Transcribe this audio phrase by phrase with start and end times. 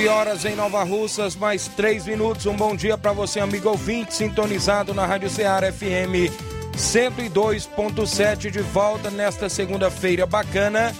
[0.00, 2.46] 11 horas em Nova Russas, mais 3 minutos.
[2.46, 6.32] Um bom dia para você, amigo ouvinte, sintonizado na Rádio Ceará FM
[6.74, 10.94] 102.7, de volta nesta segunda-feira bacana,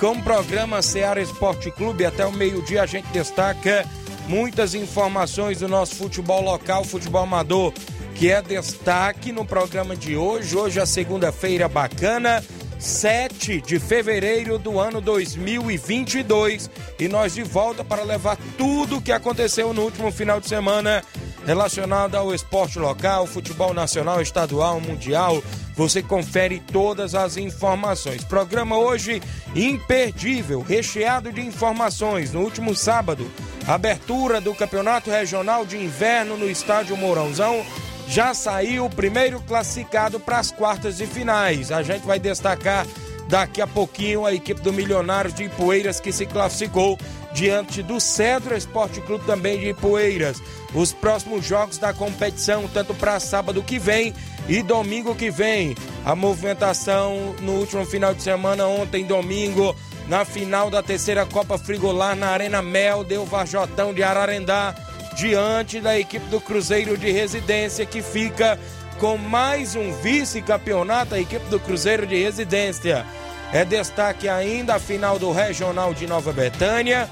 [0.00, 2.06] com o programa Ceará Esporte Clube.
[2.06, 3.84] Até o meio-dia a gente destaca
[4.26, 7.74] muitas informações do nosso futebol local, futebol amador,
[8.14, 10.56] que é destaque no programa de hoje.
[10.56, 12.42] Hoje é segunda-feira bacana.
[12.78, 19.12] 7 de fevereiro do ano 2022 e nós de volta para levar tudo o que
[19.12, 21.02] aconteceu no último final de semana
[21.46, 25.42] relacionado ao esporte local, futebol nacional, estadual, mundial.
[25.74, 28.24] Você confere todas as informações.
[28.24, 29.22] Programa hoje
[29.54, 32.32] imperdível, recheado de informações.
[32.32, 33.30] No último sábado,
[33.66, 37.64] abertura do Campeonato Regional de Inverno no Estádio Mourãozão
[38.06, 41.72] já saiu o primeiro classificado para as quartas de finais.
[41.72, 42.86] A gente vai destacar
[43.28, 46.98] daqui a pouquinho a equipe do Milionários de Ipueiras que se classificou
[47.32, 50.40] diante do Cedro Esporte Clube também de Ipueiras.
[50.74, 54.14] Os próximos jogos da competição, tanto para sábado que vem
[54.48, 55.76] e domingo que vem.
[56.04, 59.74] A movimentação no último final de semana, ontem, domingo,
[60.08, 64.74] na final da terceira Copa Frigolar na Arena Mel, deu Vajotão de Ararendá
[65.16, 68.58] diante da equipe do Cruzeiro de Residência, que fica
[69.00, 73.04] com mais um vice-campeonato, a equipe do Cruzeiro de Residência.
[73.50, 77.08] É destaque ainda a final do Regional de Nova Betânia.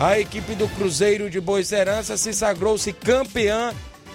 [0.00, 3.72] A equipe do Cruzeiro de Boicerança se sagrou-se campeã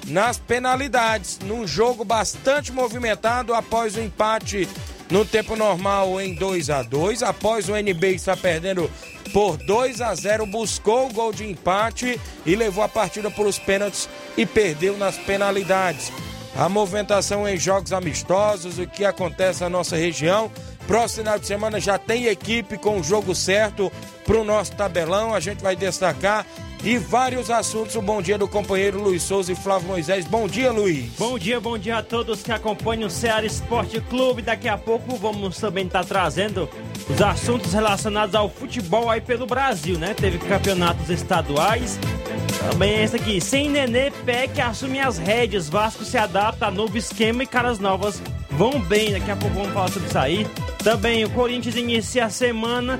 [0.07, 4.67] nas penalidades, num jogo bastante movimentado após o empate
[5.13, 8.89] no tempo normal em 2 a 2 após o NB estar perdendo
[9.31, 13.59] por 2 a 0, buscou o gol de empate e levou a partida para os
[13.59, 16.11] pênaltis e perdeu nas penalidades.
[16.55, 20.51] A movimentação em jogos amistosos, o que acontece na nossa região.
[20.87, 23.91] Próximo final de semana já tem equipe com o jogo certo
[24.25, 25.35] para o nosso tabelão.
[25.35, 26.43] A gente vai destacar
[26.83, 27.95] e vários assuntos.
[27.95, 30.25] O bom dia do companheiro Luiz Souza e Flávio Moisés.
[30.25, 31.11] Bom dia, Luiz.
[31.17, 34.41] Bom dia, bom dia a todos que acompanham o Ceará Esporte Clube.
[34.41, 36.69] Daqui a pouco vamos também estar trazendo
[37.09, 40.13] os assuntos relacionados ao futebol aí pelo Brasil, né?
[40.13, 41.97] Teve campeonatos estaduais.
[42.69, 45.69] Também esse aqui, sem Nenê, PEC assume as rédeas.
[45.69, 49.11] Vasco se adapta a novo esquema e caras novas vão bem.
[49.11, 50.47] Daqui a pouco vamos falar sobre isso aí.
[50.83, 52.99] Também o Corinthians inicia a semana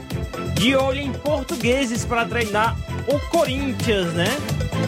[0.56, 2.78] de olho em portugueses para treinar
[3.08, 4.28] o Corinthians, né?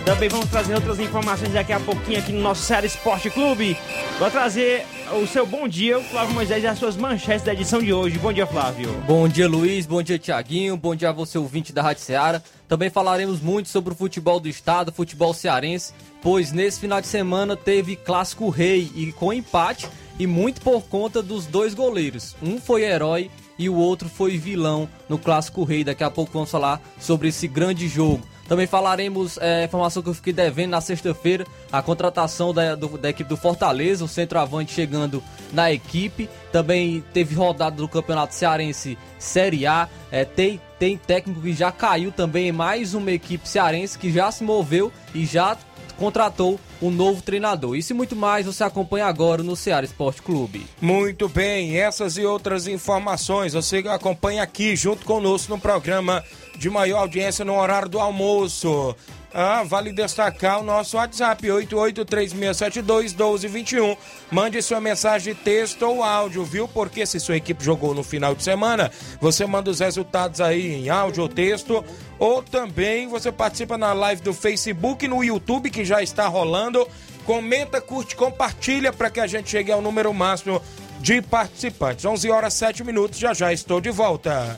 [0.06, 3.78] Também vamos trazer outras informações daqui a pouquinho aqui no nosso Série Esporte Clube.
[4.20, 4.86] Vou trazer
[5.22, 8.18] o seu bom dia, o Flávio Moisés, e as suas manchetes da edição de hoje.
[8.18, 8.92] Bom dia, Flávio.
[9.08, 9.86] Bom dia, Luiz.
[9.86, 10.78] Bom dia, Tiaguinho.
[10.78, 12.42] Bom dia a você, ouvinte da Rádio Ceará.
[12.68, 17.56] Também falaremos muito sobre o futebol do estado, futebol cearense, pois nesse final de semana
[17.56, 19.88] teve Clássico Rei e com empate
[20.18, 22.36] e muito por conta dos dois goleiros.
[22.42, 25.84] Um foi herói e o outro foi vilão no Clássico Rei.
[25.84, 28.22] Daqui a pouco vamos falar sobre esse grande jogo.
[28.48, 33.10] Também falaremos é, informação que eu fiquei devendo na sexta-feira, a contratação da, do, da
[33.10, 36.30] equipe do Fortaleza, o centroavante chegando na equipe.
[36.52, 39.90] Também teve rodada do Campeonato Cearense Série A.
[40.12, 44.44] É, tem, tem técnico que já caiu também, mais uma equipe cearense que já se
[44.44, 45.58] moveu e já
[45.98, 47.76] contratou um novo treinador.
[47.76, 50.66] Isso e muito mais você acompanha agora no Ceará Esporte Clube.
[50.82, 56.24] Muito bem, essas e outras informações você acompanha aqui junto conosco no programa
[56.58, 58.96] de maior audiência no horário do almoço.
[59.38, 63.98] Ah, vale destacar o nosso WhatsApp 8836721221.
[64.32, 66.70] Mande sua mensagem texto ou áudio, viu?
[66.70, 68.90] Porque se sua equipe jogou no final de semana,
[69.20, 71.84] você manda os resultados aí em áudio ou texto.
[72.18, 76.88] Ou também você participa na live do Facebook no YouTube que já está rolando.
[77.26, 80.62] Comenta, curte, compartilha para que a gente chegue ao número máximo
[81.02, 82.06] de participantes.
[82.06, 84.58] 11 horas 7 minutos, já já estou de volta.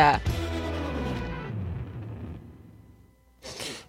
[0.01, 0.19] Yeah.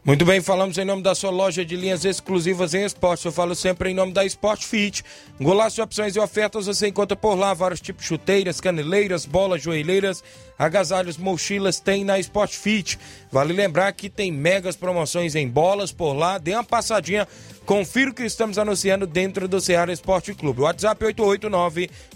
[0.04, 3.24] Muito bem, falamos em nome da sua loja de linhas exclusivas em esportes.
[3.24, 5.04] Eu falo sempre em nome da Sport Fit.
[5.40, 7.54] Golaço opções e ofertas você encontra por lá.
[7.54, 10.24] Vários tipos de chuteiras, caneleiras, bolas, joelheiras,
[10.58, 12.98] agasalhos, mochilas tem na Sport Fit.
[13.30, 16.36] Vale lembrar que tem megas promoções em bolas por lá.
[16.36, 17.28] Dê uma passadinha.
[17.64, 20.62] Confira o que estamos anunciando dentro do Ceará Esporte Clube.
[20.62, 21.00] WhatsApp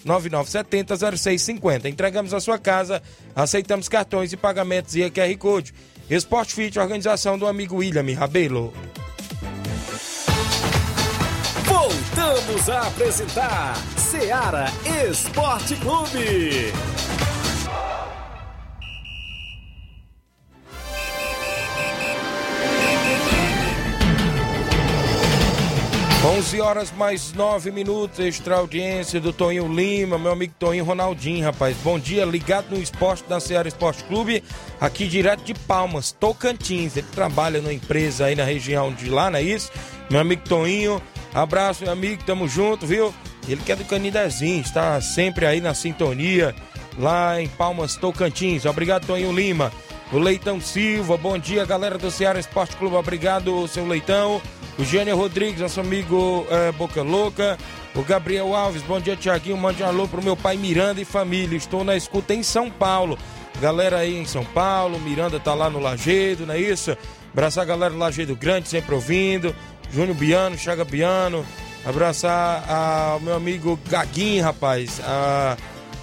[0.05, 1.85] 889-9970-0650.
[1.85, 3.01] Entregamos a sua casa,
[3.33, 5.73] aceitamos cartões e pagamentos via QR Code.
[6.09, 8.73] Esporte Fit, organização do amigo William Rabelo.
[11.65, 14.67] Voltamos a apresentar Seara
[15.11, 16.73] Esporte Clube.
[26.37, 31.75] 11 horas mais 9 minutos, extra audiência do Toninho Lima, meu amigo Toninho Ronaldinho, rapaz.
[31.79, 34.45] Bom dia, ligado no esporte da Ceará Esporte Clube,
[34.79, 36.95] aqui direto de Palmas, Tocantins.
[36.95, 39.73] Ele trabalha numa empresa aí na região de lá, não é isso?
[40.11, 41.01] Meu amigo Toninho,
[41.33, 43.15] abraço, meu amigo, tamo junto, viu?
[43.49, 46.55] Ele que é do Canidezinho, está sempre aí na sintonia,
[46.99, 48.67] lá em Palmas, Tocantins.
[48.67, 49.73] Obrigado, Toninho Lima.
[50.13, 54.41] O Leitão Silva, bom dia, galera do Ceará Esporte Clube, obrigado, seu Leitão.
[54.79, 57.59] O Gênio Rodrigues, nosso amigo é, Boca Louca.
[57.95, 59.57] O Gabriel Alves, bom dia, Tiaguinho.
[59.57, 61.57] Mande um alô pro meu pai Miranda e família.
[61.57, 63.19] Estou na escuta em São Paulo.
[63.61, 66.97] Galera aí em São Paulo, Miranda tá lá no Lagedo, não é isso?
[67.33, 69.57] Abraçar a galera do Lagedo Grande, sempre ouvindo.
[69.91, 71.45] Júnior Biano, Chaga Biano.
[71.85, 75.01] Abraçar ao meu amigo Gaguinho, rapaz.
[75.03, 75.57] A,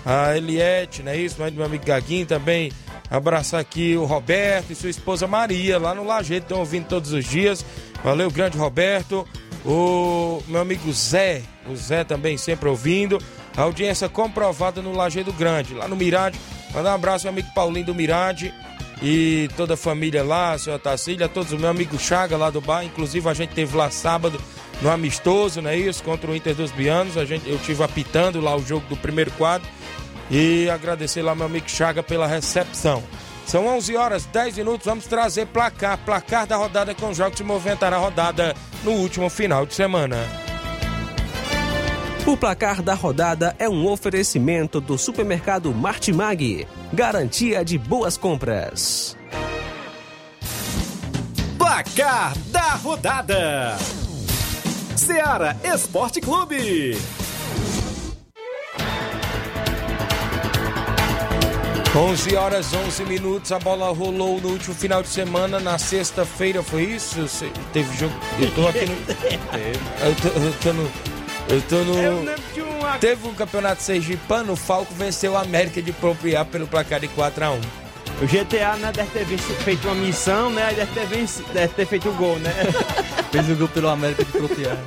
[0.04, 1.38] a Eliette, não é isso?
[1.38, 2.72] Do meu amigo Gaguinho também.
[3.14, 7.24] Abraçar aqui o Roberto e sua esposa Maria, lá no Lajeito, estão ouvindo todos os
[7.24, 7.64] dias.
[8.04, 9.24] Valeu, grande Roberto.
[9.64, 13.20] O meu amigo Zé, o Zé também sempre ouvindo.
[13.56, 16.40] A audiência comprovada no Lajeado Grande, lá no Mirade.
[16.74, 18.52] Mandar um abraço ao meu amigo Paulinho do Mirade
[19.00, 22.62] e toda a família lá, a senhora Tacília, todos o meu amigo Chaga lá do
[22.62, 22.84] bar.
[22.84, 24.42] Inclusive a gente teve lá sábado
[24.82, 26.04] no amistoso, não é isso?
[26.04, 27.16] Contra o Inter dos Bianos.
[27.16, 29.70] A gente, eu tive apitando lá o jogo do primeiro quadro.
[30.30, 33.04] E agradecer lá meu amigo Chaga pela recepção.
[33.46, 34.86] São 11 horas 10 minutos.
[34.86, 39.30] Vamos trazer placar, placar da rodada com os jogos que movimentaram a rodada no último
[39.30, 40.18] final de semana.
[42.26, 46.66] O placar da rodada é um oferecimento do supermercado Martimag.
[46.94, 49.18] Garantia de boas compras.
[51.58, 53.78] Placar da rodada:
[54.96, 56.98] Seara Esporte Clube.
[61.96, 66.84] 11 horas 11 minutos, a bola rolou no último final de semana, na sexta-feira, foi
[66.86, 67.24] isso?
[67.72, 68.14] Teve jogo.
[68.40, 68.94] Eu tô aqui no.
[70.04, 70.92] Eu tô, eu tô no.
[71.50, 71.98] Eu tô no.
[71.98, 72.98] Eu uma.
[72.98, 77.60] Teve um campeonato sergipano, o Falco venceu a América de Propriar pelo placar de 4x1.
[78.22, 80.66] O GTA né, deve ter feito uma missão, né?
[80.66, 82.52] Aí deve ter, venci- deve ter feito o gol, né?
[83.32, 84.78] Fez o gol pelo América de Propriar.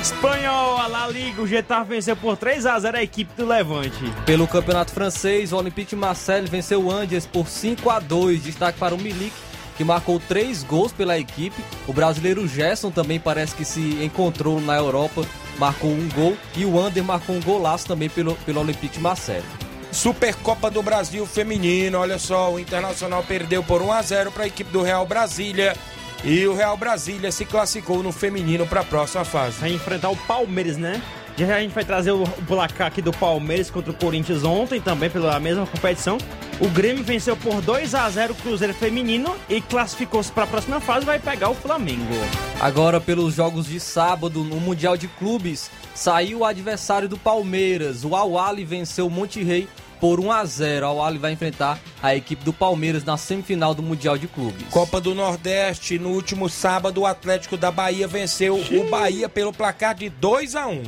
[0.00, 4.02] Espanhol, a La Liga, o Getafe venceu por 3x0 a equipe do Levante.
[4.24, 8.78] Pelo Campeonato Francês, o Olympique de Marseille venceu o Angers por 5 a 2 Destaque
[8.78, 9.34] para o Milik,
[9.76, 11.62] que marcou três gols pela equipe.
[11.86, 15.22] O brasileiro Gerson também parece que se encontrou na Europa,
[15.58, 16.34] marcou um gol.
[16.56, 19.44] E o Ander marcou um golaço também pelo, pelo Olympique de Marseille.
[19.92, 24.46] Supercopa do Brasil Feminino, olha só, o Internacional perdeu por 1 a 0 para a
[24.46, 25.76] equipe do Real Brasília.
[26.22, 29.58] E o Real Brasília se classificou no feminino para a próxima fase.
[29.58, 31.00] Vai enfrentar o Palmeiras, né?
[31.36, 34.78] Já a gente vai trazer o, o placar aqui do Palmeiras contra o Corinthians ontem,
[34.78, 36.18] também pela mesma competição.
[36.60, 40.78] O Grêmio venceu por 2 a 0 o Cruzeiro Feminino e classificou-se para a próxima
[40.78, 42.12] fase, vai pegar o Flamengo.
[42.60, 48.04] Agora, pelos jogos de sábado no Mundial de Clubes, saiu o adversário do Palmeiras.
[48.04, 49.66] O Awali venceu o Monterrey
[50.00, 50.86] por 1 a 0.
[50.86, 54.66] O Awali vai enfrentar a equipe do Palmeiras na semifinal do Mundial de Clubes.
[54.70, 59.94] Copa do Nordeste, no último sábado, o Atlético da Bahia venceu o Bahia pelo placar
[59.94, 60.82] de 2 a 1.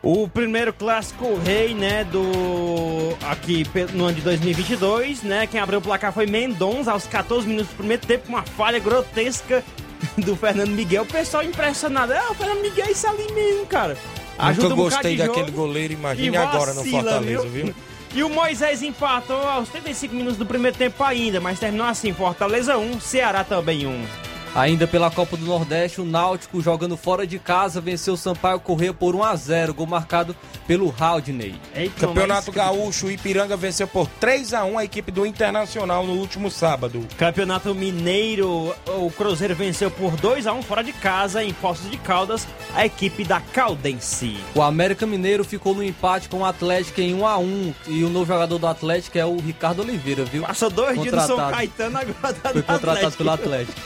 [0.00, 5.46] O primeiro clássico rei, né, do aqui no ano de 2022, né?
[5.46, 9.64] Quem abriu o placar foi Mendonça aos 14 minutos do primeiro tempo, uma falha grotesca
[10.16, 11.02] do Fernando Miguel.
[11.02, 12.12] O pessoal impressionado.
[12.12, 13.98] Ah, o Fernando Miguel é isso ali mesmo, cara.
[14.38, 17.74] Ajuda Nunca um gostei daquele goleiro, imagine e agora no Fortaleza, viu?
[18.14, 22.76] E o Moisés empatou aos 35 minutos do primeiro tempo ainda, mas terminou assim: Fortaleza
[22.76, 24.27] 1, Ceará também 1.
[24.58, 28.92] Ainda pela Copa do Nordeste, o Náutico jogando fora de casa venceu o Sampaio Corrêa
[28.92, 30.34] por 1 a 0, gol marcado
[30.66, 31.54] pelo Haldney.
[31.72, 36.04] Eita, Campeonato mas- Gaúcho, o Ipiranga venceu por 3 a 1 a equipe do Internacional
[36.04, 37.06] no último sábado.
[37.16, 41.96] Campeonato Mineiro, o Cruzeiro venceu por 2 a 1 fora de casa em Poços de
[41.96, 44.38] Caldas, a equipe da Caldense.
[44.56, 48.08] O América Mineiro ficou no empate com o Atlético em 1 a 1 e o
[48.08, 50.42] novo jogador do Atlético é o Ricardo Oliveira, viu?
[50.42, 51.56] Passou dois dias no São Contratado.
[51.56, 53.16] Caetano, agora tá Foi contratado Atlético.
[53.18, 53.80] pelo Atlético.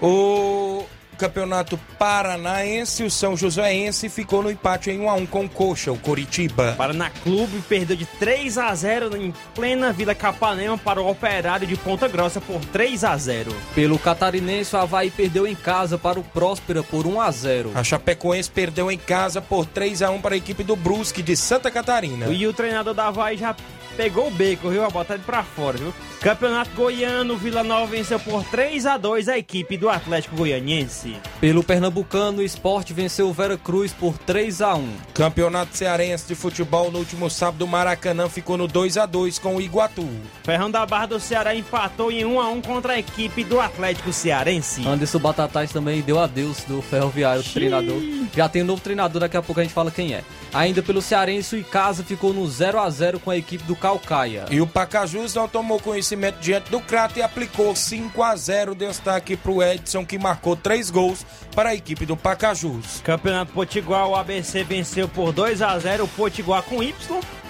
[0.00, 0.84] O
[1.20, 5.92] Campeonato Paranaense, o São Joséense ficou no empate em 1 a 1 com o Coxa,
[5.92, 6.74] o Coritiba.
[6.78, 11.76] Paraná Clube perdeu de 3 a 0 em plena Vila Capanema para o Operário de
[11.76, 13.54] Ponta Grossa por 3 a 0.
[13.74, 17.72] Pelo Catarinense, o Havaí perdeu em casa para o Próspera por 1 a 0.
[17.74, 21.36] A Chapecoense perdeu em casa por 3 a 1 para a equipe do Brusque de
[21.36, 22.28] Santa Catarina.
[22.28, 23.54] E o treinador da Havaí já
[24.00, 24.82] pegou o beco, viu?
[24.82, 25.92] A botar ele pra fora, viu?
[26.22, 31.16] Campeonato Goiano, Vila Nova venceu por 3 a 2 a equipe do Atlético Goianiense.
[31.38, 34.88] Pelo Pernambucano, o Esporte venceu o Vera Cruz por 3 a 1.
[35.12, 39.56] Campeonato Cearense de Futebol no último sábado, o Maracanã ficou no 2 a 2 com
[39.56, 40.08] o Iguatu.
[40.44, 44.14] Ferrão da Barra do Ceará empatou em 1 a 1 contra a equipe do Atlético
[44.14, 44.86] Cearense.
[44.86, 48.00] Anderson Batatais também deu adeus do Ferroviário, treinador.
[48.34, 50.22] Já tem um novo treinador, daqui a pouco a gente fala quem é.
[50.52, 54.46] Ainda pelo Cearense, o Icasa ficou no 0 a 0 com a equipe do Calcaia.
[54.50, 59.36] E o Pacajus não tomou conhecimento diante do Crato e aplicou 5 a 0 destaque
[59.36, 63.00] para o Edson, que marcou três gols para a equipe do Pacajus.
[63.02, 66.94] Campeonato Potiguar, o ABC venceu por 2 a 0 o Potiguar com Y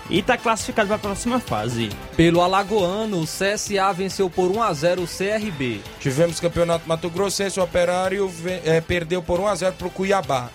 [0.08, 1.90] e está classificado para a próxima fase.
[2.16, 5.80] Pelo Alagoano, o CSA venceu por 1 a 0 o CRB.
[6.00, 8.32] Tivemos Campeonato Mato Grossense, o Operário
[8.64, 10.50] eh, perdeu por 1 a 0 para o Cuiabá.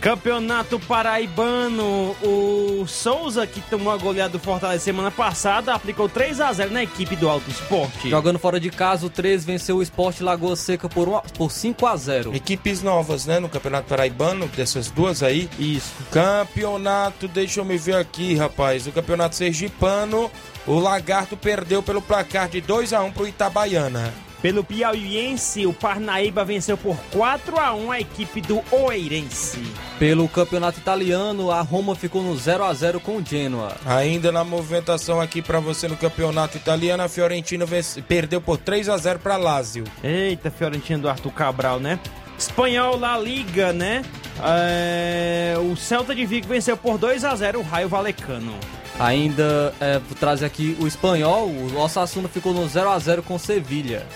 [0.00, 6.50] Campeonato Paraibano, o Souza, que tomou a goleada do Fortaleza semana passada, aplicou 3 a
[6.50, 8.08] 0 na equipe do Alto Esporte.
[8.08, 11.50] Jogando fora de casa, o 3 venceu o Esporte Lagoa Seca por, 1 a- por
[11.52, 12.34] 5 a 0.
[12.34, 15.50] Equipes novas, né, no Campeonato Paraibano, dessas duas aí.
[15.58, 15.92] Isso.
[16.10, 18.86] Campeonato, deixa eu me ver aqui, rapaz.
[18.86, 20.30] O Campeonato Sergipano,
[20.66, 24.14] o Lagarto perdeu pelo placar de 2 a 1 para o Itabaiana.
[24.42, 29.62] Pelo Piauiense, o Parnaíba venceu por 4 a 1 a equipe do Oeirense.
[29.98, 33.76] Pelo Campeonato Italiano, a Roma ficou no 0 a 0 com o Genoa.
[33.84, 38.88] Ainda na movimentação aqui para você no Campeonato Italiano, a Fiorentina vence- perdeu por 3
[38.88, 39.84] a 0 para Lazio.
[40.02, 41.98] Eita, Fiorentina do Arthur Cabral, né?
[42.38, 44.02] Espanhol La Liga, né?
[44.42, 48.54] É, O Celta de Vigo venceu por 2 a 0 o Raio Valecano.
[49.00, 53.38] Ainda é, vou trazer aqui o espanhol, o Osasuna ficou no 0 a 0 com
[53.38, 54.06] Sevilha.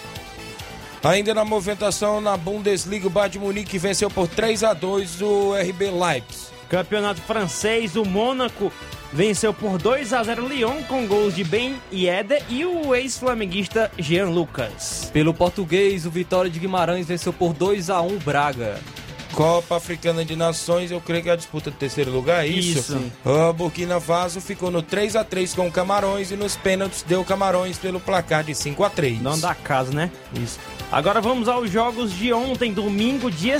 [1.02, 5.54] Ainda na movimentação na Bundesliga, o Bayern de Munique venceu por 3 a 2 o
[5.54, 6.52] RB Leipzig.
[6.68, 8.70] Campeonato francês, o Mônaco
[9.10, 13.90] venceu por 2 a 0 o Lyon com gols de Ben Yedder e o ex-flamenguista
[13.98, 15.10] Jean Lucas.
[15.14, 18.78] Pelo português, o Vitória de Guimarães venceu por 2 a 1 o Braga.
[19.34, 22.78] Copa Africana de Nações, eu creio que é a disputa do terceiro lugar, é isso?
[22.78, 23.12] Isso.
[23.24, 27.24] O Burkina Faso ficou no 3 a 3 com o Camarões e nos pênaltis deu
[27.24, 30.10] Camarões pelo placar de 5 a 3 Não da casa, né?
[30.40, 30.58] Isso.
[30.92, 33.58] Agora vamos aos jogos de ontem, domingo, dia,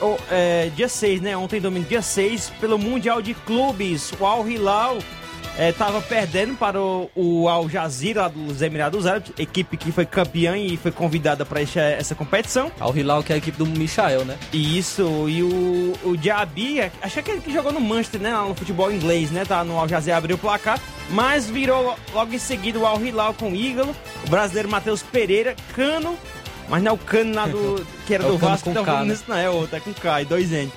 [0.00, 1.36] oh, é, dia 6, né?
[1.36, 4.12] Ontem, domingo, dia 6, pelo Mundial de Clubes.
[4.18, 4.98] O Al Hilal
[5.58, 10.76] estava perdendo para o, o Al Jazeera dos Emirados Árabes, equipe que foi campeã e
[10.76, 12.70] foi convidada para essa competição.
[12.80, 14.38] Ao Hilal, que é a equipe do Michael, né?
[14.52, 18.32] E Isso, e o, o Diaby, acho que é aquele que jogou no Manchester, né?
[18.32, 19.44] Lá no futebol inglês, né?
[19.44, 20.80] Tá no Al Jazeera, abriu o placar,
[21.10, 23.94] mas virou lo- logo em seguida o Al Hilal com o Ígalo,
[24.26, 26.16] o brasileiro Matheus Pereira, Cano,
[26.68, 29.18] mas não é o Cano lá do, que era É do Vasco, então K, né?
[29.28, 30.72] não, é outro, é com K, e dois N.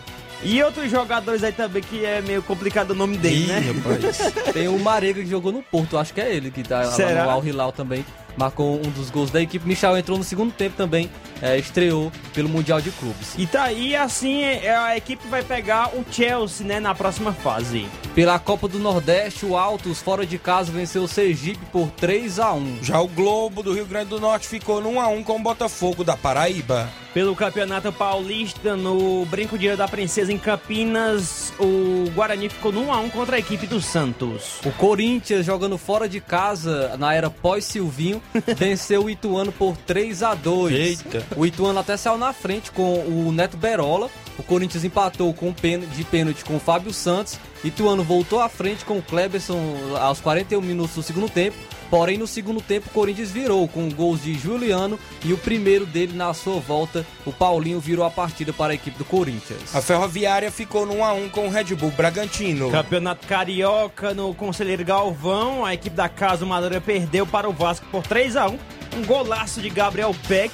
[0.46, 3.60] E outros jogadores aí também que é meio complicado o nome dele, Ih, né?
[3.60, 4.18] rapaz.
[4.54, 7.24] Tem o Marega que jogou no Porto, acho que é ele que tá lá Será?
[7.25, 8.06] no Al Hilal também.
[8.38, 9.68] marcou um dos gols da equipe.
[9.68, 11.10] Michel entrou no segundo tempo também,
[11.42, 13.34] é, estreou pelo Mundial de Clubes.
[13.38, 17.88] E tá aí, assim, é, a equipe vai pegar o Chelsea, né, na próxima fase.
[18.14, 22.54] Pela Copa do Nordeste, o Altos, fora de casa, venceu o Sergipe por 3 a
[22.54, 26.04] 1 Já o Globo do Rio Grande do Norte ficou no 1x1 com o Botafogo
[26.04, 26.88] da Paraíba.
[27.15, 32.88] Pelo Campeonato Paulista, no Brinco de Rio da Princesa, em Campinas, o Guarani ficou no
[32.88, 34.60] 1x1 contra a equipe do Santos.
[34.65, 38.22] O Corinthians, jogando fora de casa, na era pós-Silvinho,
[38.57, 41.25] venceu o Ituano por 3 a 2 Eita.
[41.38, 44.10] O Ituano até saiu na frente com o Neto Berola.
[44.38, 47.39] O Corinthians empatou com de pênalti com o Fábio Santos.
[47.63, 51.55] Ituano voltou à frente com o Kleberson aos 41 minutos do segundo tempo.
[51.89, 56.13] Porém, no segundo tempo, o Corinthians virou com gols de Juliano e o primeiro dele
[56.13, 59.75] na sua volta, o Paulinho virou a partida para a equipe do Corinthians.
[59.75, 62.72] A Ferroviária ficou no 1x1 com o Red Bull Bragantino.
[62.72, 68.06] Campeonato Carioca, no Conselheiro Galvão, a equipe da Casa Madeira perdeu para o Vasco por
[68.06, 68.60] 3 a 1
[68.98, 70.54] Um golaço de Gabriel Peck.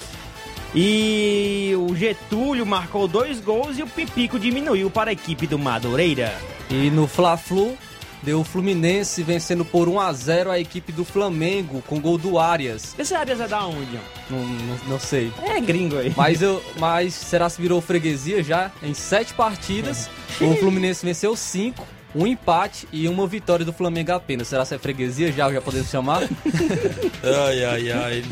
[0.73, 6.33] E o Getúlio marcou dois gols e o Pipico diminuiu para a equipe do Madureira.
[6.69, 7.77] E no Fla-Flu,
[8.21, 12.37] deu o Fluminense vencendo por 1 a 0 a equipe do Flamengo com gol do
[12.39, 12.95] Arias.
[12.97, 13.99] Esse Arias é da onde?
[14.29, 15.31] Não, não, não sei.
[15.43, 16.13] É gringo aí.
[16.15, 20.09] Mas, eu, mas será se virou freguesia já em sete partidas.
[20.39, 24.47] o Fluminense venceu cinco, um empate e uma vitória do Flamengo apenas.
[24.47, 25.51] Será se é freguesia já?
[25.51, 26.21] Já podemos chamar?
[27.23, 28.23] Ai, ai, ai.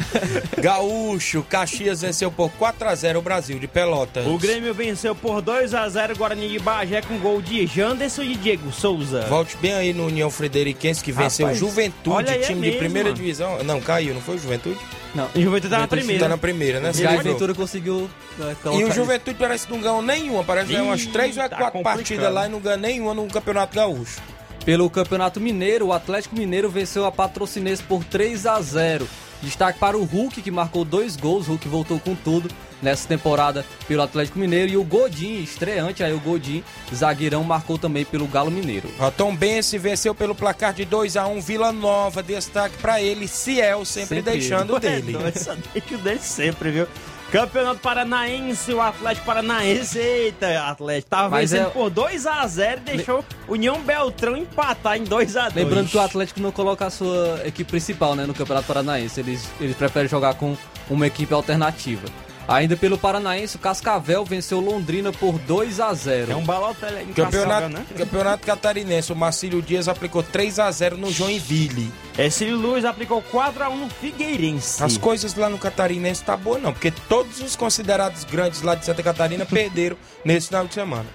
[0.57, 4.25] Gaúcho, Caxias venceu por 4x0 o Brasil de Pelotas.
[4.25, 8.35] O Grêmio venceu por 2 a 0 Guarani de Bagé com gol de Janderson e
[8.35, 9.21] Diego Souza.
[9.27, 12.79] Volte bem aí no União Frederiquense que venceu o Rapaz, Juventude, é time de mesmo,
[12.79, 13.15] primeira mano.
[13.21, 13.63] divisão.
[13.63, 14.79] Não, caiu, não foi o Juventude?
[15.15, 15.27] Não.
[15.33, 16.23] E o Juventude tá na Juventude primeira.
[16.23, 16.89] Tá na primeira, né?
[16.89, 17.33] E Você a livrou.
[17.33, 18.09] Ventura conseguiu.
[18.37, 21.49] né, E o Juventude parece que não ganhou nenhuma, parece que umas 3 ou tá
[21.49, 21.95] 4 complicado.
[21.97, 24.21] partidas lá e não ganhou nenhuma no Campeonato Gaúcho.
[24.65, 29.07] Pelo Campeonato Mineiro, o Atlético Mineiro venceu a Patrocinense por 3 a 0.
[29.41, 31.47] Destaque para o Hulk, que marcou dois gols.
[31.47, 32.49] O Hulk voltou com tudo
[32.81, 34.71] nessa temporada pelo Atlético Mineiro.
[34.71, 38.89] E o Godin, estreante aí, o Godin, zagueirão, marcou também pelo Galo Mineiro.
[38.99, 42.21] A Tom Bense venceu pelo placar de 2x1 Vila Nova.
[42.21, 45.15] Destaque pra ele, Ciel, sempre, Sempre deixando o dele.
[45.15, 46.87] É deixa o dele sempre, viu?
[47.31, 52.81] Campeonato Paranaense, o Atlético Paranaense, eita, Atlético, tava Mas vencendo é- por 2 a 0
[52.81, 56.87] e deixou União Beltrão empatar em 2 a 2 Lembrando que o Atlético não coloca
[56.87, 59.19] a sua equipe principal né, no Campeonato Paranaense.
[59.19, 60.57] Eles, eles preferem jogar com
[60.89, 62.07] uma equipe alternativa.
[62.49, 66.31] Ainda pelo Paranaense, o Cascavel venceu Londrina por 2 a 0.
[66.31, 67.85] É um balotel em Campeonato, Cascavel, né?
[67.95, 71.91] Campeonato Catarinense, o Marcílio Dias aplicou 3x0 no Joinville.
[72.17, 74.83] É, Cílio Luiz aplicou 4 a 1 no Figueirense.
[74.83, 78.83] As coisas lá no Catarinense tá boa não, porque todos os considerados grandes lá de
[78.83, 81.05] Santa Catarina perderam nesse final de semana.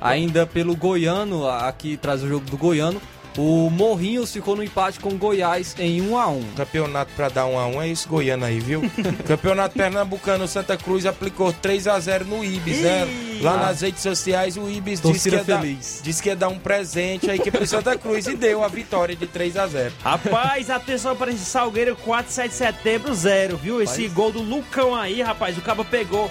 [0.00, 3.02] Ainda pelo Goiano, aqui traz o jogo do Goiano,
[3.36, 7.46] o Morrinhos ficou no empate com o Goiás em 1 a 1 Campeonato pra dar
[7.46, 8.82] um a um é esse Goiano aí, viu?
[9.26, 13.06] Campeonato Pernambucano, Santa Cruz aplicou 3 a 0 no Ibis, né?
[13.40, 16.58] Lá nas redes sociais o Ibis disse que, ia dar, disse que ia dar um
[16.58, 20.70] presente à equipe do Santa Cruz e deu a vitória de 3 a 0 Rapaz,
[20.70, 23.82] atenção para esse Salgueiro 4, 7 de setembro, 0, viu?
[23.82, 24.12] Esse Rapaz.
[24.12, 26.30] gol do Lucão aí, rapaz, o cabo pegou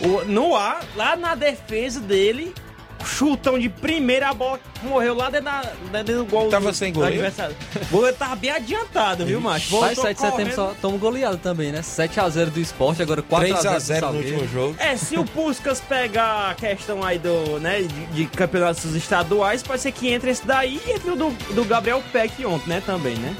[0.00, 2.54] o- no ar, lá na defesa dele,
[3.06, 6.48] chutão de primeira, a bola morreu lá dentro, da, dentro do gol.
[6.48, 7.24] Tava do, sem do goleiro?
[7.24, 7.56] adversário.
[7.74, 9.76] O goleiro tava bem adiantado, viu, macho?
[9.80, 11.82] Mas Voltou 7 de setembro só toma goleada também, né?
[11.82, 14.48] 7 a 0 do esporte, agora 4 3 a 0 a do 0 no último
[14.48, 14.76] jogo.
[14.78, 19.80] É, se o Puskas pegar a questão aí do, né, de, de campeonatos estaduais, pode
[19.80, 23.16] ser que entre esse daí e entre o do, do Gabriel Peck ontem, né, também,
[23.16, 23.34] né?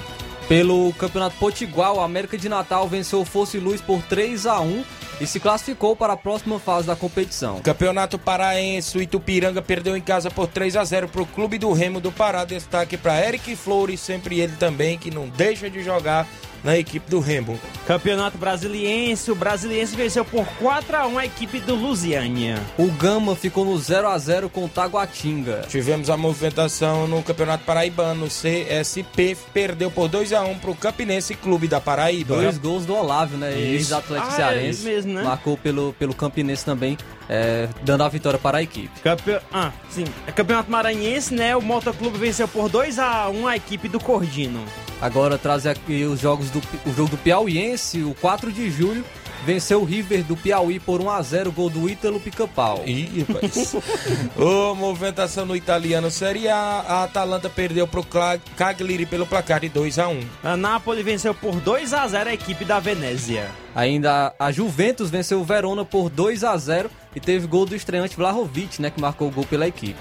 [0.49, 4.85] Pelo Campeonato Potiguar, o América de Natal venceu o Fosse Luz por 3 a 1
[5.21, 7.61] e se classificou para a próxima fase da competição.
[7.61, 12.01] Campeonato Paraense, o Itupiranga perdeu em casa por 3 a 0 pro Clube do Remo
[12.01, 12.45] do Pará.
[12.45, 16.27] Destaque para Eric Flores, sempre ele também, que não deixa de jogar
[16.65, 17.61] na equipe do Remo.
[17.87, 22.59] Campeonato Brasiliense, o Brasiliense venceu por 4 a 1 a equipe do Lusiânia.
[22.77, 25.63] O Gama ficou no 0 a 0 com o Taguatinga.
[25.69, 28.25] Tivemos a movimentação no Campeonato Paraibano.
[28.27, 32.35] O CSP perdeu por 2 a 1 pro Campinense Clube da Paraíba.
[32.35, 33.57] Dois gols do Olávio, né?
[33.57, 34.69] Ex-Atlético Ah, é Cearense.
[34.95, 35.23] isso mesmo, né?
[35.23, 39.01] Marcou pelo, pelo Campinense também, é, dando a vitória para a equipe.
[39.01, 39.39] Campe...
[39.53, 40.05] Ah, sim.
[40.27, 41.57] É Campeonato Maranhense, né?
[41.57, 44.61] O Motoclube venceu por 2 a 1 a equipe do Cordino.
[45.01, 49.05] Agora trazer aqui os jogos do o jogo do Piauiense, o 4 de julho,
[49.47, 52.83] venceu o River do Piauí por 1 a 0 gol do Ítalo Pica-Pau.
[52.85, 53.77] Ih, rapaz.
[54.37, 56.85] Ô, movimentação no italiano Série A.
[56.87, 58.05] A Atalanta perdeu pro
[58.57, 62.35] Cagliari pelo placar de 2 a 1 A Napoli venceu por 2 a 0 a
[62.35, 63.49] equipe da Venezia.
[63.73, 68.17] Ainda a Juventus venceu o Verona por 2 a 0 e teve gol do estreante
[68.17, 69.97] Vlahovic, né, que marcou o gol pela equipe.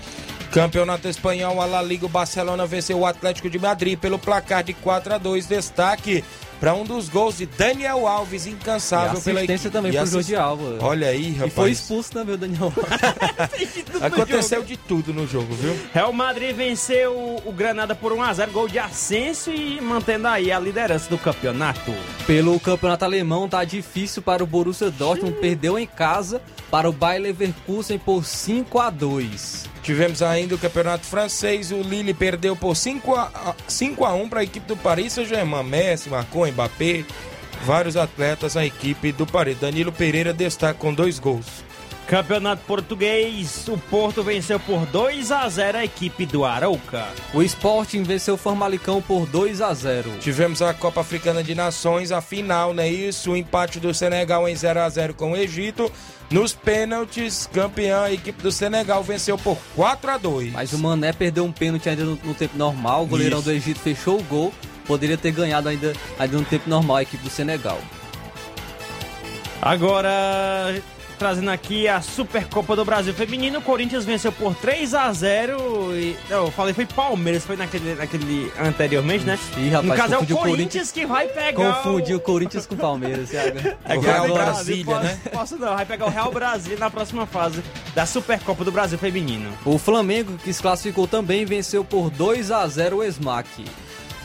[0.52, 4.74] Campeonato Espanhol, a La Liga, o Barcelona venceu o Atlético de Madrid pelo placar de
[4.74, 6.24] 4 a 2 Destaque
[6.60, 9.74] para um dos gols de Daniel Alves, incansável e pela assistência equipe.
[9.74, 10.78] também E pro assis- Jordi Alba.
[10.82, 11.52] Olha aí, rapaz.
[11.52, 14.02] E foi expulso também o Daniel Alves.
[14.02, 15.76] Aconteceu de tudo no jogo, viu?
[15.94, 21.10] Real Madrid venceu o Granada por 1x0, gol de Ascenso e mantendo aí a liderança
[21.10, 21.94] do campeonato.
[22.26, 25.38] Pelo campeonato alemão, tá difícil para o Borussia Dortmund.
[25.40, 26.42] Perdeu em casa
[26.76, 32.14] para o Bayer Leverkusen por 5 a 2 Tivemos ainda o campeonato francês, o Lille
[32.14, 35.64] perdeu por 5 a, 5 a 1 para a equipe do Paris Saint-Germain.
[35.64, 37.06] Messi, marcou Mbappé,
[37.64, 39.58] vários atletas na equipe do Paris.
[39.58, 41.64] Danilo Pereira destaca com dois gols.
[42.08, 47.08] Campeonato português, o Porto venceu por 2 a 0 a equipe do Arauca.
[47.34, 52.12] O Sporting venceu o Formalicão por 2 a 0 Tivemos a Copa Africana de Nações,
[52.12, 52.88] a final, né?
[52.88, 55.92] Isso, o empate do Senegal em 0 a 0 com o Egito.
[56.32, 61.14] Nos pênaltis, campeã, a equipe do Senegal venceu por 4 a 2 Mas o Mané
[61.14, 63.04] perdeu um pênalti ainda no, no tempo normal.
[63.04, 63.50] O goleirão Isso.
[63.50, 64.54] do Egito fechou o gol.
[64.86, 67.80] Poderia ter ganhado ainda, ainda no tempo normal a equipe do Senegal.
[69.62, 70.76] Agora,
[71.16, 76.16] trazendo aqui a Supercopa do Brasil Feminino, o Corinthians venceu por 3 a 0 e,
[76.30, 79.40] não, eu falei foi Palmeiras, foi naquele, naquele anteriormente, né?
[79.58, 82.76] Ih, rapaz, no caso é o o Corinthians, que vai pegar Confundiu o Corinthians com
[82.76, 83.60] o Palmeiras, Thiago.
[83.86, 85.20] É O Real Brasília, posso, né?
[85.32, 89.52] Posso não, vai pegar o Real Brasília na próxima fase da Supercopa do Brasil Feminino.
[89.64, 93.66] O Flamengo, que se classificou também, venceu por 2 a 0 o Smack.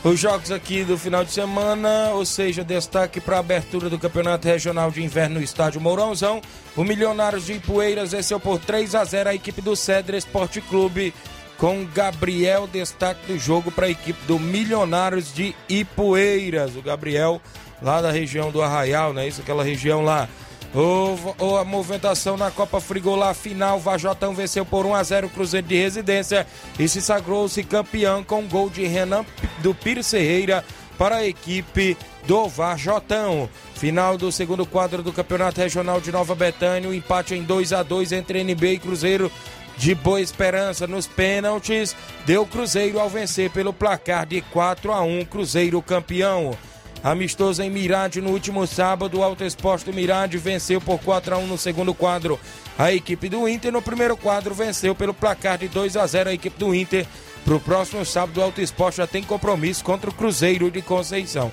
[0.03, 4.47] Os jogos aqui do final de semana, ou seja, destaque para a abertura do Campeonato
[4.47, 6.41] Regional de Inverno no Estádio Mourãozão.
[6.75, 11.13] O Milionários de Ipueiras venceu por 3 a 0 a equipe do Cedra Esporte Clube,
[11.55, 16.75] com Gabriel destaque do jogo para a equipe do Milionários de Ipueiras.
[16.75, 17.39] O Gabriel,
[17.79, 19.27] lá da região do Arraial, né?
[19.27, 20.27] Isso, aquela região lá.
[20.73, 25.29] O, o- a movimentação na Copa Frigolá final, Vajotão venceu por 1 a 0 o
[25.29, 26.47] Cruzeiro de Residência
[26.79, 29.25] e se sagrou-se campeão com gol de Renan
[29.59, 30.63] do Pires Ferreira
[30.97, 33.49] para a equipe do Vajotão.
[33.75, 37.83] Final do segundo quadro do Campeonato Regional de Nova Betânia, o empate em 2 a
[37.83, 39.29] 2 entre NB e Cruzeiro
[39.77, 45.25] de Boa Esperança nos pênaltis, deu Cruzeiro ao vencer pelo placar de 4 a 1,
[45.25, 46.55] Cruzeiro campeão.
[47.03, 51.37] Amistoso em Mirade no último sábado, o Alto Esporte do Mirade venceu por 4 a
[51.39, 52.39] 1 no segundo quadro.
[52.77, 56.33] A equipe do Inter no primeiro quadro venceu pelo placar de 2 a 0 a
[56.33, 57.07] equipe do Inter.
[57.43, 61.51] Para o próximo sábado, o Alto Esporte já tem compromisso contra o Cruzeiro de Conceição.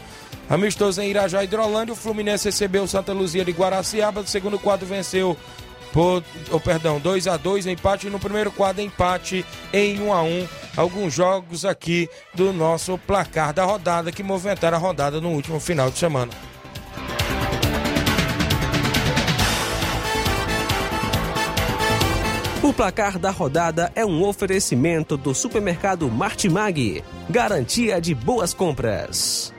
[0.51, 4.21] Amistoso em Irajá Hidrolândia, o Fluminense recebeu Santa Luzia de Guaraciaba.
[4.21, 5.35] No segundo quadro venceu
[5.93, 10.49] por, oh, perdão, 2 a 2 empate no primeiro quadro, empate em 1 a 1
[10.79, 15.91] Alguns jogos aqui do nosso placar da rodada que movimentaram a rodada no último final
[15.91, 16.31] de semana.
[22.63, 27.03] O placar da rodada é um oferecimento do supermercado Martimag.
[27.29, 29.53] Garantia de boas compras.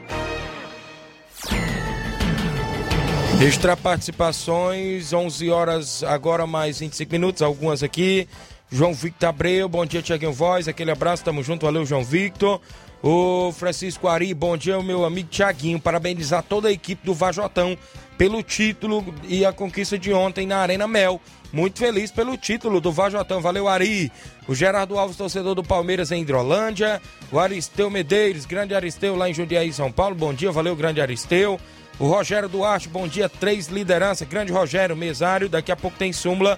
[3.41, 8.28] Extra participações, 11 horas, agora mais 25 minutos, algumas aqui.
[8.69, 12.60] João Victor Abreu, bom dia, Tiaguinho Voz, aquele abraço, tamo junto, valeu, João Victor.
[13.02, 17.78] O Francisco Ari, bom dia, meu amigo Tiaguinho, parabenizar toda a equipe do Vajotão
[18.17, 21.21] pelo título e a conquista de ontem na Arena Mel.
[21.54, 24.12] Muito feliz pelo título do Vajotão, valeu, Ari.
[24.49, 27.02] O Gerardo Alves, torcedor do Palmeiras em Hidrolândia.
[27.32, 31.58] O Aristeu Medeiros, grande Aristeu lá em Jundiaí, São Paulo, bom dia, valeu, grande Aristeu.
[32.00, 34.26] O Rogério Duarte, bom dia, três lideranças.
[34.28, 35.50] Grande Rogério, mesário.
[35.50, 36.58] Daqui a pouco tem súmula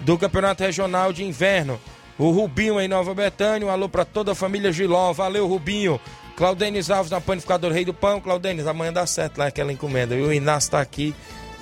[0.00, 1.80] do Campeonato Regional de Inverno.
[2.18, 3.66] O Rubinho em Nova Betânia.
[3.66, 5.10] Um alô para toda a família Giló.
[5.14, 5.98] Valeu, Rubinho.
[6.36, 8.20] Claudenis Alves na Panificadora Rei do Pão.
[8.20, 10.14] Claudenis, amanhã dá certo lá aquela encomenda.
[10.14, 10.26] viu?
[10.26, 11.14] O Inácio tá aqui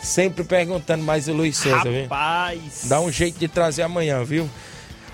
[0.03, 2.03] sempre perguntando mais o Luiz Souza, viu?
[2.03, 2.87] Rapaz!
[2.87, 4.49] Dá um jeito de trazer amanhã, viu?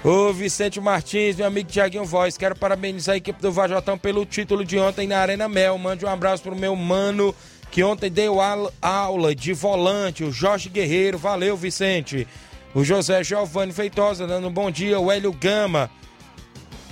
[0.05, 4.65] Ô Vicente Martins, meu amigo Tiaguinho Voz, quero parabenizar a equipe do Vajotão pelo título
[4.65, 5.77] de ontem na Arena Mel.
[5.79, 7.35] Mande um abraço pro meu mano
[7.77, 8.39] que ontem deu
[8.81, 11.19] aula de volante, o Jorge Guerreiro.
[11.19, 12.27] Valeu, Vicente.
[12.75, 14.99] O José Giovanni Feitosa dando um bom dia.
[14.99, 15.91] O Hélio Gama.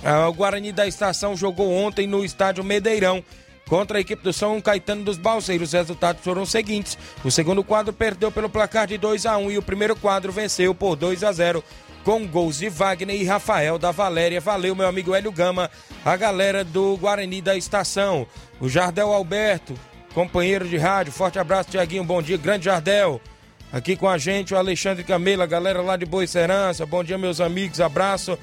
[0.03, 3.23] Ah, o Guarani da Estação jogou ontem no estádio Medeirão
[3.67, 5.69] contra a equipe do São Caetano dos Balseiros.
[5.69, 9.49] Os resultados foram os seguintes: o segundo quadro perdeu pelo placar de 2 a 1
[9.49, 11.63] e o primeiro quadro venceu por 2 a 0
[12.03, 14.39] com gols de Wagner e Rafael da Valéria.
[14.39, 15.67] Valeu, meu amigo Hélio Gama,
[16.05, 18.27] a galera do Guarani da Estação.
[18.61, 19.73] O Jardel Alberto,
[20.15, 21.11] companheiro de rádio.
[21.11, 22.03] Forte abraço, Tiaguinho.
[22.05, 23.19] Bom dia, grande Jardel.
[23.71, 26.85] Aqui com a gente o Alexandre Camela, galera lá de Boa Serança.
[26.85, 27.81] Bom dia, meus amigos.
[27.81, 28.39] Abraço.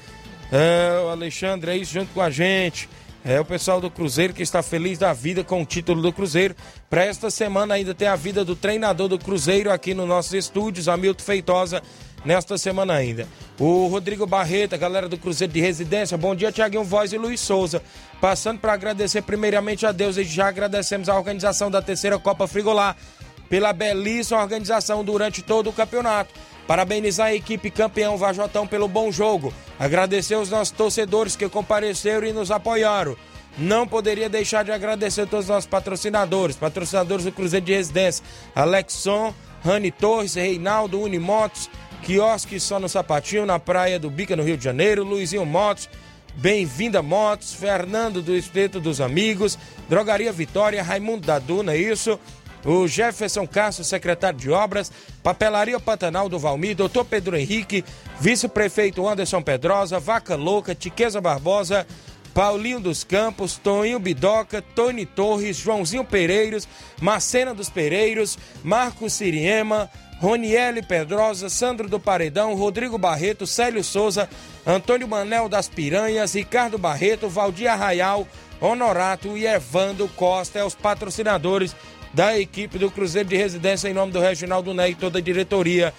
[0.51, 2.87] É, o Alexandre aí junto com a gente.
[3.25, 6.55] É o pessoal do Cruzeiro que está feliz da vida com o título do Cruzeiro.
[6.89, 10.87] Para esta semana ainda tem a vida do treinador do Cruzeiro aqui nos nossos estúdios,
[10.87, 11.81] Hamilton Feitosa.
[12.25, 13.27] Nesta semana ainda.
[13.59, 17.39] O Rodrigo Barreto, a galera do Cruzeiro de Residência, bom dia, Tiaguinho Voz e Luiz
[17.39, 17.81] Souza.
[18.19, 22.95] Passando para agradecer primeiramente a Deus e já agradecemos a organização da terceira Copa Frigolar
[23.49, 26.33] pela belíssima organização durante todo o campeonato.
[26.65, 29.53] Parabenizar a equipe campeão Vajotão pelo bom jogo.
[29.77, 33.15] Agradecer os nossos torcedores que compareceram e nos apoiaram.
[33.57, 39.33] Não poderia deixar de agradecer todos os nossos patrocinadores, patrocinadores do Cruzeiro de Residência, Alexson,
[39.63, 41.69] Rani Torres, Reinaldo, Unimotos,
[42.03, 45.89] quiosque só no Sapatinho, na Praia do Bica, no Rio de Janeiro, Luizinho Motos,
[46.35, 52.19] Bem-vinda Motos, Fernando do Espeto dos Amigos, Drogaria Vitória, Raimundo da Duna, isso,
[52.65, 57.85] o Jefferson Castro, secretário de Obras, Papelaria Pantanal do Valmir, doutor Pedro Henrique,
[58.19, 61.87] vice-prefeito Anderson Pedrosa, Vaca Louca, Tiqueza Barbosa,
[62.33, 66.67] Paulinho dos Campos, Toninho Bidoca, Tony Torres, Joãozinho Pereiros,
[66.99, 69.89] Macena dos Pereiros, Marcos Siriema,
[70.23, 74.29] Roniele Pedrosa, Sandro do Paredão, Rodrigo Barreto, Célio Souza,
[74.65, 78.25] Antônio Manel das Piranhas, Ricardo Barreto, Valdir Arraial,
[78.61, 81.75] Honorato e Evando Costa, é os patrocinadores
[82.13, 85.93] da equipe do Cruzeiro de Residência em nome do Reginaldo Ney e toda a diretoria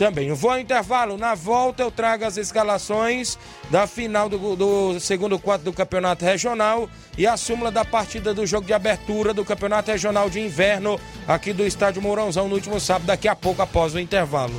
[0.00, 0.32] também.
[0.32, 1.18] Vou ao intervalo.
[1.18, 3.38] Na volta eu trago as escalações
[3.70, 8.46] da final do, do segundo quadro do Campeonato Regional e a súmula da partida do
[8.46, 13.04] jogo de abertura do Campeonato Regional de Inverno aqui do Estádio Mourãozão no último sábado,
[13.04, 14.54] daqui a pouco após o intervalo.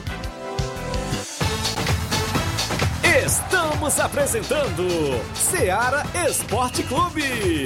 [3.26, 4.88] Estamos apresentando
[5.34, 7.66] Seara Esporte Clube.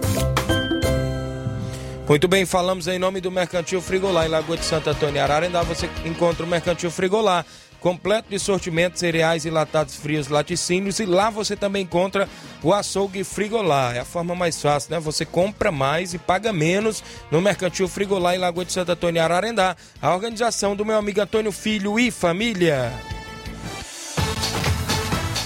[2.11, 5.63] Muito bem, falamos em nome do Mercantil Frigolar em Lagoa de Santo Antônio Ararendá.
[5.63, 7.45] Você encontra o Mercantil Frigolar,
[7.79, 10.99] completo de sortimentos, cereais e latados frios, laticínios.
[10.99, 12.27] E lá você também encontra
[12.61, 13.95] o açougue Frigolar.
[13.95, 14.99] É a forma mais fácil, né?
[14.99, 19.77] Você compra mais e paga menos no Mercantil Frigolar em Lagoa de Santo Antônio Ararendá.
[20.01, 22.91] A organização do meu amigo Antônio Filho e família.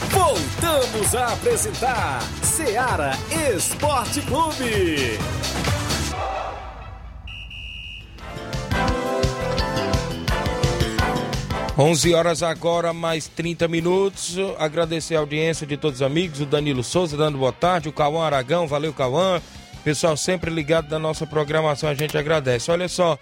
[0.09, 3.11] Voltamos a apresentar Seara
[3.55, 5.19] Esporte Clube.
[11.77, 14.37] 11 horas agora, mais 30 minutos.
[14.57, 18.25] Agradecer a audiência de todos os amigos, o Danilo Souza dando boa tarde, o Cauã
[18.25, 19.41] Aragão, valeu Cauã.
[19.83, 22.71] Pessoal sempre ligado da nossa programação, a gente agradece.
[22.71, 23.19] Olha só,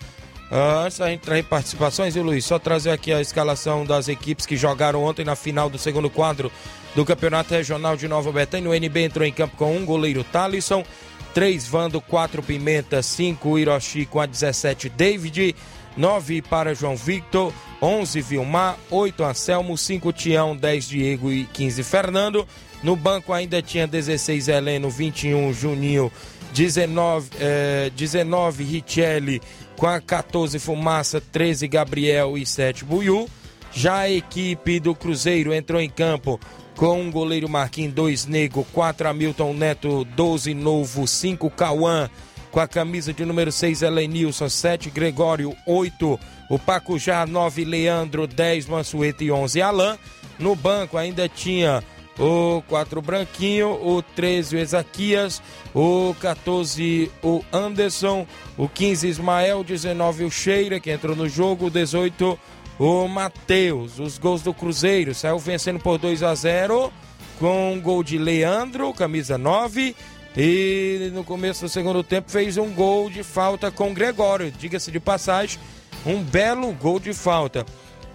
[0.52, 4.46] ah, antes da gente trazer participações, e Luiz, só trazer aqui a escalação das equipes
[4.46, 6.52] que jogaram ontem na final do segundo quadro
[6.94, 8.70] do Campeonato Regional de Nova Betânia.
[8.70, 10.86] O NB entrou em campo com um goleiro Talisson,
[11.34, 15.56] três Vando, quatro Pimenta, cinco Hiroshi com a 17 David,
[15.98, 17.52] 9 para João Victor,
[17.84, 22.48] 11 Vilmar, 8 Anselmo, 5 Tião, 10 Diego e 15 Fernando.
[22.82, 26.10] No banco ainda tinha 16 Heleno, 21 Juninho,
[26.54, 29.41] 19, eh, 19 Richelli,
[29.76, 33.28] com a 14 Fumaça, 13 Gabriel e 7 Buiu.
[33.74, 36.39] Já a equipe do Cruzeiro entrou em campo
[36.78, 42.10] com um goleiro Marquinhos, 2 Nego, 4 Hamilton Neto, 12 Novo, 5 Cauã,
[42.54, 48.68] com a camisa de número 6 Helenilson, 7 Gregório, 8 o Pacujá, 9 Leandro, 10
[48.68, 49.98] Mansueto e 11 Alain.
[50.38, 51.84] No banco ainda tinha
[52.20, 55.42] o 4 Branquinho, o 13 o Ezaquias,
[55.74, 61.72] o 14 o Anderson, o 15 Ismael, 19 o Cheira, que entrou no jogo, o
[61.72, 62.39] 18
[62.78, 63.98] o Matheus.
[63.98, 66.94] Os gols do Cruzeiro saiu vencendo por 2 a 0
[67.39, 69.96] com um gol de Leandro, camisa 9.
[70.36, 75.00] E no começo do segundo tempo fez um gol de falta com Gregório, diga-se de
[75.00, 75.60] passagem
[76.06, 77.65] um belo gol de falta.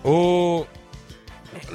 [0.05, 0.67] O...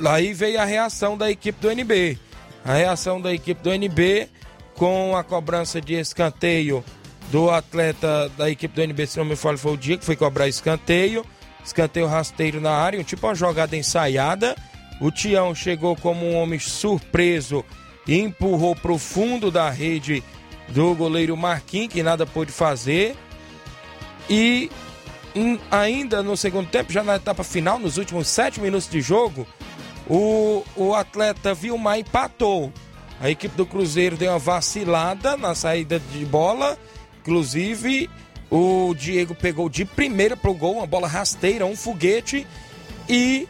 [0.06, 2.17] Aí veio a reação da equipe do NB.
[2.63, 4.29] A reação da equipe do NB
[4.75, 6.84] com a cobrança de escanteio
[7.32, 10.15] do atleta da equipe do NB, se não me falo, foi o dia que foi
[10.15, 11.25] cobrar escanteio.
[11.63, 14.56] escanteio rasteiro na área, tipo uma jogada ensaiada.
[15.01, 17.65] O Tião chegou como um homem surpreso
[18.07, 20.23] empurrou para o fundo da rede
[20.69, 23.15] do goleiro Marquinhos, que nada pôde fazer.
[24.29, 24.69] E
[25.35, 29.47] hum, ainda no segundo tempo, já na etapa final, nos últimos sete minutos de jogo,
[30.07, 32.71] o, o atleta Vilmar empatou.
[33.21, 36.77] A equipe do Cruzeiro deu uma vacilada na saída de bola.
[37.21, 38.09] Inclusive,
[38.49, 42.45] o Diego pegou de primeira pro gol, uma bola rasteira, um foguete.
[43.07, 43.47] E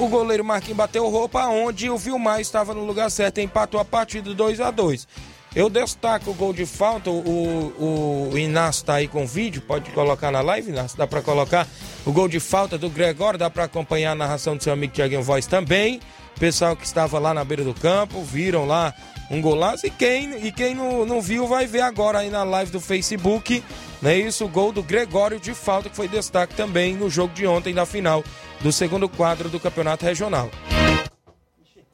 [0.00, 3.84] o goleiro Marquinhos bateu roupa onde o Vilmar estava no lugar certo e empatou a
[3.84, 5.06] partida 2 a 2
[5.54, 10.30] Eu destaco o gol de falta, o, o Inácio tá aí com vídeo, pode colocar
[10.30, 11.66] na live, Inácio, dá para colocar
[12.06, 15.22] o gol de falta do Gregório, dá para acompanhar a narração do seu amigo Tiaguinho
[15.22, 16.00] Voz também.
[16.38, 18.94] Pessoal que estava lá na beira do campo, viram lá
[19.30, 19.86] um golaço.
[19.86, 23.62] E quem, e quem não, não viu vai ver agora aí na live do Facebook.
[24.02, 24.46] É isso?
[24.46, 27.84] O gol do Gregório de falta, que foi destaque também no jogo de ontem, na
[27.84, 28.24] final
[28.60, 30.50] do segundo quadro do Campeonato Regional.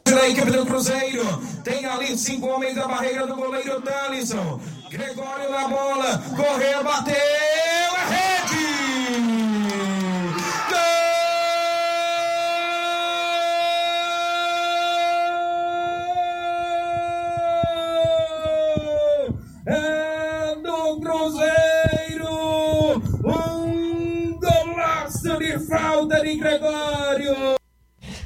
[0.05, 1.24] Da equipe do Cruzeiro,
[1.64, 4.61] tem ali cinco homens da barreira do goleiro Thalisson.
[4.88, 7.14] Gregório na bola, correu, bateu,
[7.96, 9.45] a rede!
[25.68, 27.57] Falta de Gregório.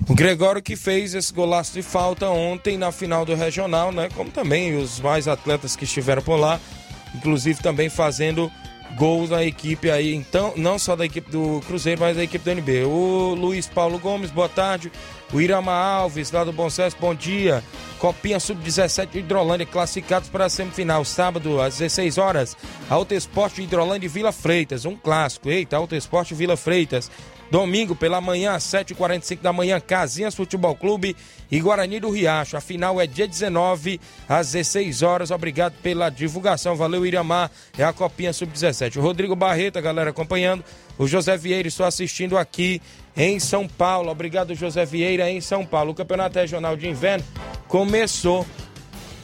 [0.09, 4.09] O Gregório que fez esse golaço de falta ontem na final do regional, né?
[4.15, 6.61] Como também os mais atletas que estiveram por lá,
[7.15, 8.51] inclusive também fazendo
[9.01, 12.51] gols na equipe aí, então, não só da equipe do Cruzeiro, mas da equipe do
[12.51, 12.85] NB.
[12.85, 14.93] O Luiz Paulo Gomes, boa tarde.
[15.33, 17.65] O Irama Alves, lá do Bom Sucesso, bom dia.
[17.99, 22.55] Copinha Sub-17 de Hidrolândia, classificados para a semifinal, sábado às 16 horas.
[22.91, 25.49] Alto Esporte Hidrolândia e Vila Freitas, um clássico.
[25.49, 27.11] Eita, Alto Esporte Vila Freitas.
[27.51, 31.17] Domingo pela manhã, às 7h45 da manhã, Casinhas Futebol Clube
[31.51, 32.57] e Guarani do Riacho.
[32.57, 35.31] A final é dia 19, às 16 horas.
[35.33, 36.77] Obrigado pela divulgação.
[36.77, 37.51] Valeu, Iramar.
[37.77, 38.99] É a Copinha Sub-17.
[38.99, 40.65] O Rodrigo Barreto, galera, acompanhando.
[40.97, 42.81] O José Vieira, estou assistindo aqui
[43.17, 44.11] em São Paulo.
[44.11, 45.91] Obrigado, José Vieira, em São Paulo.
[45.91, 47.25] O Campeonato Regional de Inverno
[47.67, 48.47] começou.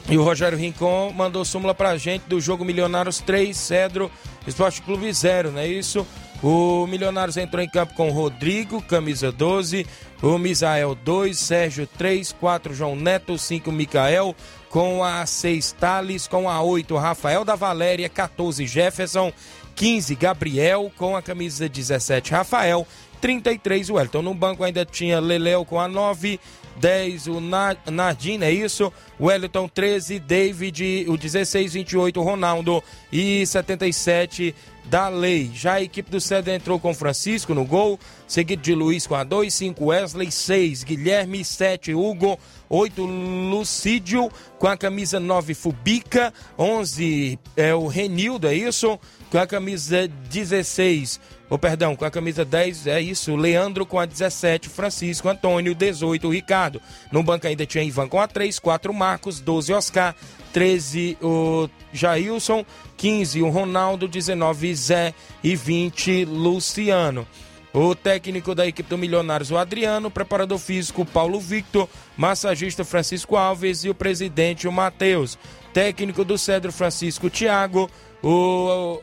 [0.09, 4.11] E o Rogério Rincon mandou súmula pra gente do jogo Milionários 3, Cedro
[4.47, 6.07] Esporte Clube 0, não é isso?
[6.43, 9.87] O Milionários entrou em campo com Rodrigo, camisa 12,
[10.23, 14.37] o Misael 2, Sérgio 3, 4 João Neto, 5 Micael,
[14.69, 19.33] com a 6 Thales, com a 8 Rafael da Valéria, 14 Jefferson,
[19.75, 22.87] 15 Gabriel, com a camisa 17 Rafael,
[23.21, 24.23] 33 Wellington.
[24.23, 26.39] No banco ainda tinha Leléo com a 9,
[26.77, 28.93] 10 o Nardim, é isso?
[29.19, 34.55] Wellington 13, David, o 16, 28 Ronaldo e 77
[34.89, 35.51] da lei.
[35.53, 39.25] Já a equipe do Cedro entrou com Francisco no gol, seguido de Luiz com a
[39.25, 47.39] 2, 5 Wesley, 6 Guilherme, 7 Hugo, 8 Lucídio com a camisa 9 Fubica, 11
[47.57, 48.99] é o Renildo, é isso?
[49.31, 54.07] Com a camisa 16 oh, perdão, com a camisa 10, é isso, Leandro com a
[54.07, 56.81] 17, Francisco, Antônio, 18, Ricardo.
[57.11, 60.15] No banco ainda tinha Ivan com a 3, 4, Marcos, 12, Oscar,
[60.57, 62.65] 13, o Jailson,
[62.97, 65.13] 15, o Ronaldo, 19, Zé
[65.45, 67.27] e 20, Luciano.
[67.75, 73.85] O técnico da equipe do Milionários, o Adriano, preparador físico, Paulo Victor, massagista Francisco Alves
[73.85, 75.39] e o presidente, o Matheus.
[75.75, 77.91] Técnico do Cedro, Francisco Tiago,
[78.23, 79.03] o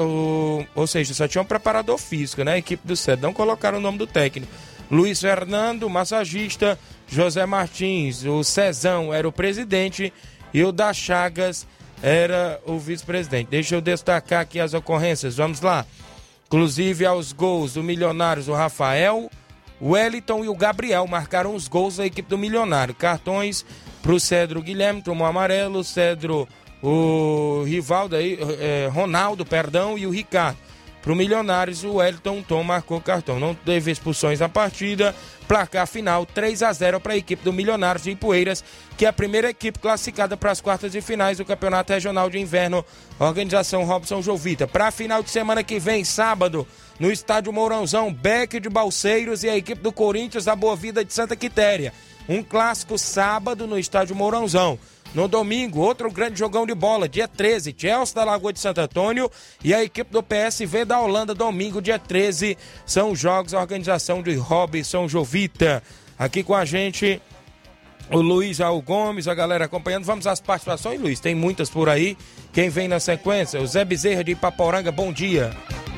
[0.00, 2.54] o, ou seja, só tinha um preparador físico, né?
[2.54, 3.22] A equipe do Cedro.
[3.22, 4.52] Não colocaram o nome do técnico.
[4.90, 6.76] Luiz Fernando, massagista.
[7.06, 10.12] José Martins, o Cezão era o presidente.
[10.52, 11.66] E o da Chagas
[12.02, 13.48] era o vice-presidente.
[13.50, 15.36] Deixa eu destacar aqui as ocorrências.
[15.36, 15.86] Vamos lá.
[16.46, 19.30] Inclusive aos gols do Milionários, o Rafael,
[19.80, 22.94] o Wellington e o Gabriel marcaram os gols da equipe do Milionário.
[22.94, 23.64] Cartões
[24.02, 26.46] para o Cedro Guilherme, tomou amarelo, Cedro
[26.82, 30.58] o Rivaldo aí, é, Ronaldo, perdão, e o Ricardo.
[31.02, 33.40] Para o Milionários, o Wellington Tom marcou cartão.
[33.40, 35.12] Não teve expulsões na partida.
[35.48, 38.62] Placar final 3 a 0 para a equipe do Milionários de Ipueiras,
[38.96, 42.38] que é a primeira equipe classificada para as quartas de finais do Campeonato Regional de
[42.38, 42.84] Inverno.
[43.18, 44.68] Organização Robson Jovita.
[44.68, 46.66] Para a final de semana que vem, sábado,
[47.00, 51.12] no estádio Mourãozão, Beck de Balseiros e a equipe do Corinthians da Boa Vida de
[51.12, 51.92] Santa Quitéria.
[52.28, 54.78] Um clássico sábado no estádio Mourãozão.
[55.14, 59.30] No domingo, outro grande jogão de bola, dia 13, Chelsea da Lagoa de Santo Antônio
[59.62, 62.56] e a equipe do PSV da Holanda, domingo, dia 13.
[62.86, 65.82] São jogos, a organização de Robson Jovita.
[66.18, 67.20] Aqui com a gente,
[68.10, 70.04] o Luiz Raul Gomes, a galera acompanhando.
[70.04, 72.16] Vamos às participações, Luiz, tem muitas por aí.
[72.50, 73.60] Quem vem na sequência?
[73.60, 75.50] O Zé Bezerra de Ipaporanga, bom dia.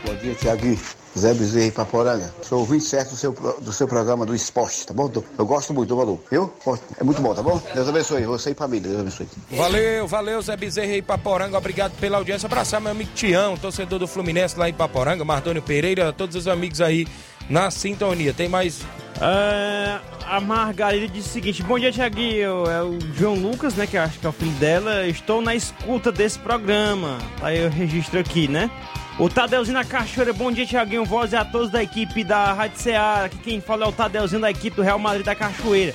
[0.04, 1.03] Bom dia, Tiaguinho.
[1.16, 2.34] Zé Bezerra Paporanga.
[2.42, 5.10] Sou ouvinte certo do seu, do seu programa do esporte, tá bom?
[5.38, 6.18] Eu gosto muito, Valor.
[6.30, 6.52] Eu?
[6.64, 6.84] Gosto.
[7.00, 7.60] É muito bom, tá bom?
[7.72, 8.24] Deus abençoe.
[8.24, 8.88] Você e família.
[8.88, 9.28] Deus abençoe.
[9.52, 11.56] Valeu, valeu, Zé Bezerra e Paporanga.
[11.56, 12.46] Obrigado pela audiência.
[12.46, 16.80] Abraçar meu amigo Tião, torcedor do Fluminense lá em Paporanga, Mardônio Pereira, todos os amigos
[16.80, 17.06] aí
[17.48, 18.34] na sintonia.
[18.34, 18.82] Tem mais.
[19.20, 22.68] É, a Margarida disse o seguinte: Bom dia, Tiaguinho.
[22.68, 23.86] É o João Lucas, né?
[23.86, 25.06] Que eu acho que é o filho dela.
[25.06, 27.18] Estou na escuta desse programa.
[27.40, 28.70] Aí eu registro aqui, né?
[29.16, 31.04] O Tadeuzinho da Cachoeira, bom dia, Tiaguinho.
[31.04, 33.26] Voz e a todos da equipe da Rádio Ceará.
[33.26, 35.94] Aqui quem fala é o Tadeuzinho da equipe do Real Madrid da Cachoeira.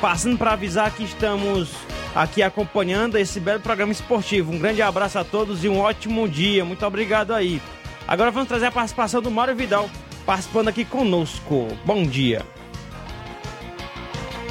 [0.00, 1.70] Passando para avisar que estamos
[2.14, 4.50] aqui acompanhando esse belo programa esportivo.
[4.50, 6.64] Um grande abraço a todos e um ótimo dia.
[6.64, 7.60] Muito obrigado aí.
[8.08, 9.90] Agora vamos trazer a participação do Mário Vidal,
[10.24, 11.68] participando aqui conosco.
[11.84, 12.46] Bom dia.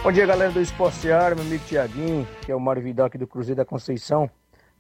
[0.04, 3.18] Bom dia, galera do Esporte Seara, meu amigo Tiaguinho, que é o Mário Vidal aqui
[3.18, 4.30] do Cruzeiro da Conceição.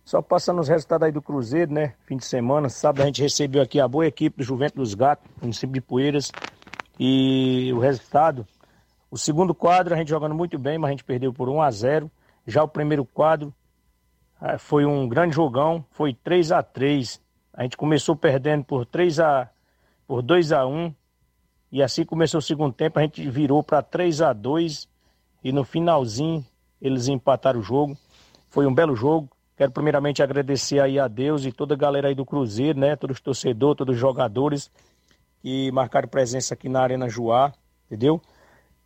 [0.04, 1.94] Só passando os resultados aí do Cruzeiro, né?
[2.06, 5.30] Fim de semana, sábado a gente recebeu aqui a boa equipe do Juventus dos Gatos,
[5.42, 6.32] município de Poeiras.
[7.00, 8.46] E o resultado,
[9.10, 11.72] o segundo quadro a gente jogando muito bem, mas a gente perdeu por 1 a
[11.72, 12.12] 0
[12.46, 13.54] Já o primeiro quadro
[14.42, 17.22] ah, foi um grande jogão, foi 3 a 3
[17.54, 19.50] A gente começou perdendo por 3 a
[20.06, 20.94] por 2 a 1
[21.72, 24.88] e assim começou o segundo tempo, a gente virou para 3 a 2
[25.44, 26.46] e no finalzinho
[26.82, 27.98] eles empataram o jogo.
[28.50, 29.30] Foi um belo jogo.
[29.56, 32.96] Quero primeiramente agradecer aí a Deus e toda a galera aí do Cruzeiro, né?
[32.96, 34.72] Todos os torcedores, todos os jogadores
[35.42, 37.54] que marcaram presença aqui na Arena Joá,
[37.86, 38.22] entendeu?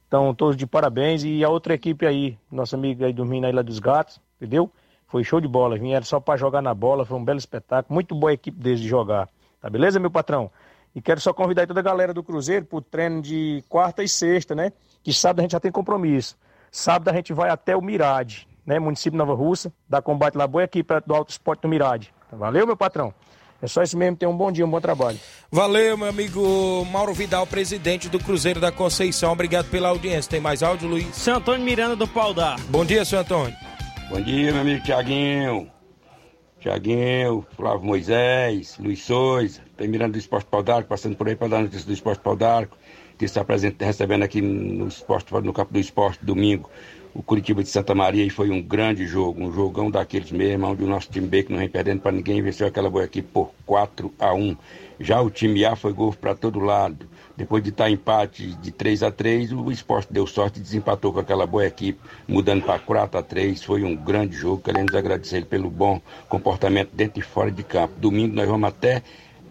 [0.07, 1.24] Então, todos de parabéns.
[1.24, 4.72] E a outra equipe aí, nossa amiga aí dormindo aí lá dos Gatos, entendeu?
[5.07, 5.78] Foi show de bola.
[5.78, 7.93] Vieram só para jogar na bola, foi um belo espetáculo.
[7.93, 9.30] Muito boa a equipe deles de jogar.
[9.61, 10.51] Tá beleza, meu patrão?
[10.95, 14.55] E quero só convidar toda a galera do Cruzeiro pro treino de quarta e sexta,
[14.55, 14.72] né?
[15.03, 16.36] Que sábado a gente já tem compromisso.
[16.72, 18.78] Sábado a gente vai até o Mirade, né?
[18.78, 22.13] Município de Nova Russa, da Combate lá, boa equipe do Alto Esporte do Mirade.
[22.30, 23.13] Valeu, meu patrão?
[23.59, 25.18] É só isso mesmo, tenha um bom dia, um bom trabalho.
[25.49, 29.32] Valeu, meu amigo Mauro Vidal, presidente do Cruzeiro da Conceição.
[29.32, 30.30] Obrigado pela audiência.
[30.30, 31.15] Tem mais áudio, Luiz?
[31.15, 32.59] Seu Antônio Miranda do Pau d'Ar.
[32.70, 33.55] Bom dia, seu Antônio.
[34.09, 35.72] Bom dia, meu amigo Tiaguinho.
[36.59, 41.47] Tiaguinho, Flávio Moisés, Luiz Souza, tem Miranda do Esporte Pau d'Arco, passando por aí para
[41.47, 42.78] dar notícia do Esporte Pau d'Arco,
[43.18, 46.70] que está presente, recebendo aqui no, esporte, no campo do esporte domingo
[47.18, 50.84] o Curitiba de Santa Maria e foi um grande jogo, um jogão daqueles mesmo, onde
[50.84, 53.49] o nosso time B, que não vem perdendo para ninguém, venceu aquela boa equipe por
[53.65, 54.55] 4 a 1
[54.99, 57.09] Já o time A foi gol para todo lado.
[57.36, 61.20] Depois de estar empate de 3 a 3 o esporte deu sorte e desempatou com
[61.20, 64.61] aquela boa equipe, mudando para 4 a 3 Foi um grande jogo.
[64.61, 65.99] Queremos agradecer ele pelo bom
[66.30, 67.95] comportamento dentro e fora de campo.
[67.99, 69.01] Domingo nós vamos até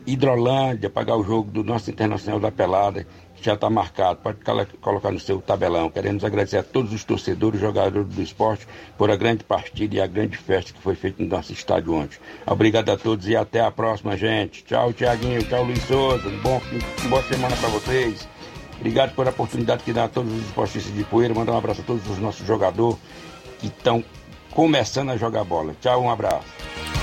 [0.06, 3.04] Hidrolândia pagar o jogo do nosso Internacional da Pelada,
[3.40, 4.20] já está marcado.
[4.20, 5.88] Pode colo- colocar no seu tabelão.
[5.90, 8.66] Queremos agradecer a todos os torcedores, jogadores do esporte,
[8.98, 12.18] por a grande partida e a grande festa que foi feita no nosso estádio ontem.
[12.46, 14.64] Obrigado a todos e até a próxima, gente.
[14.64, 15.42] Tchau, Tiaguinho.
[15.44, 16.28] Tchau, Luiz Souza.
[16.42, 16.60] Bom,
[17.08, 18.28] boa semana para vocês.
[18.78, 21.32] Obrigado pela oportunidade que dá a todos os esportistas de poeira.
[21.34, 22.98] Mandar um abraço a todos os nossos jogadores
[23.58, 24.04] que estão
[24.56, 25.76] começando a jogar bola.
[25.82, 26.46] Tchau, um abraço.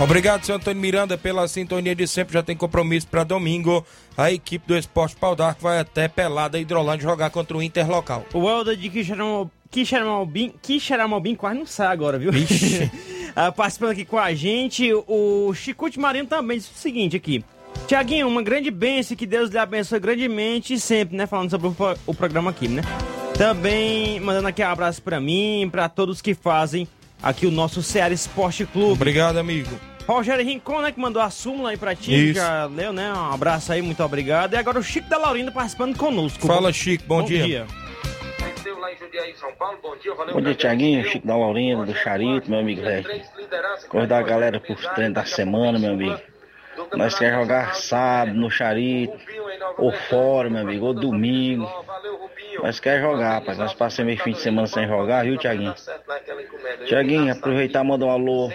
[0.02, 2.34] Obrigado, seu Antônio Miranda, pela sintonia de sempre.
[2.34, 3.86] Já tem compromisso para domingo.
[4.18, 8.26] A equipe do Esporte Pau d'Arco vai até Pelada Hidrolândia jogar contra o Interlocal.
[8.34, 12.32] O Helder de Quixeramobim, Quixeramobim, Quixeramobim quase não sai agora, viu?
[13.36, 17.44] Ah, Participando aqui com a gente, o Chicute Marinho também disse o seguinte aqui.
[17.88, 21.26] Tiaguinho, uma grande bênção, que Deus lhe abençoe grandemente sempre, né?
[21.26, 21.76] Falando sobre o,
[22.06, 22.84] o programa aqui, né?
[23.36, 26.88] Também mandando aqui um abraço pra mim, pra todos que fazem
[27.24, 28.92] aqui o nosso Ceará Esporte Clube.
[28.92, 29.80] Obrigado, amigo.
[30.06, 32.34] Rogério Rincon, né, que mandou a súmula aí pra ti, Isso.
[32.34, 33.12] já leu, né?
[33.14, 34.54] Um abraço aí, muito obrigado.
[34.54, 36.46] E agora o Chico da Laurinda participando conosco.
[36.46, 37.66] Fala, Chico, bom dia.
[40.34, 43.06] Bom dia, Tiaguinho, Chico da Laurinda, do Charito, meu amigo velho.
[43.86, 46.20] Acordar a galera pros treinos da semana, meu amigo.
[46.94, 49.18] Nós quer jogar sábado no Charito,
[49.78, 51.70] ou fora, meu amigo, ou domingo.
[52.64, 53.58] Nós quer jogar, rapaz.
[53.58, 55.76] Nós passamos meio fim de semana sem jogar, viu, Tiaguinho?
[56.86, 58.50] Tiaguinho, aproveitar e mandar um alô.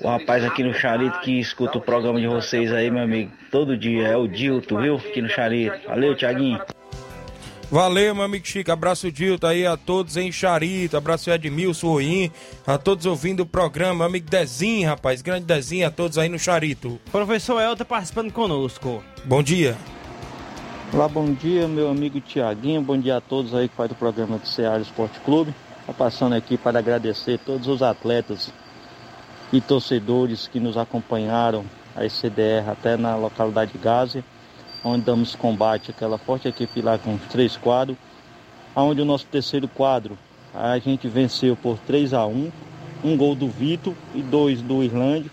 [0.00, 3.78] O rapaz aqui no Charito que escuta o programa de vocês aí, meu amigo, todo
[3.78, 4.08] dia.
[4.08, 4.96] É o Dilto, viu?
[4.96, 5.86] Aqui no Charito.
[5.86, 6.60] Valeu, Tiaguinho.
[7.70, 8.72] Valeu, meu amigo Chico.
[8.72, 10.96] Abraço, Dilton, aí a todos em Charito.
[10.96, 12.32] Abraço, Edmilson, Ruim.
[12.66, 13.98] A todos ouvindo o programa.
[13.98, 15.22] Meu amigo Dezinho, rapaz.
[15.22, 16.98] Grande Dezinho, a todos aí no Charito.
[17.12, 19.00] Professor Elton participando conosco.
[19.24, 19.76] Bom dia.
[20.92, 22.80] Olá, bom dia, meu amigo Tiaguinho.
[22.80, 25.52] Bom dia a todos aí que faz o programa do Ceará Esporte Clube.
[25.84, 28.52] Tá passando aqui para agradecer todos os atletas
[29.52, 31.64] e torcedores que nos acompanharam
[31.94, 34.24] a CDR até na localidade de Gásia,
[34.84, 37.98] onde damos combate àquela forte equipe lá com três quadros,
[38.74, 40.16] onde o nosso terceiro quadro
[40.54, 42.52] a gente venceu por 3 a 1
[43.02, 45.30] um gol do Vitor e dois do Irlande.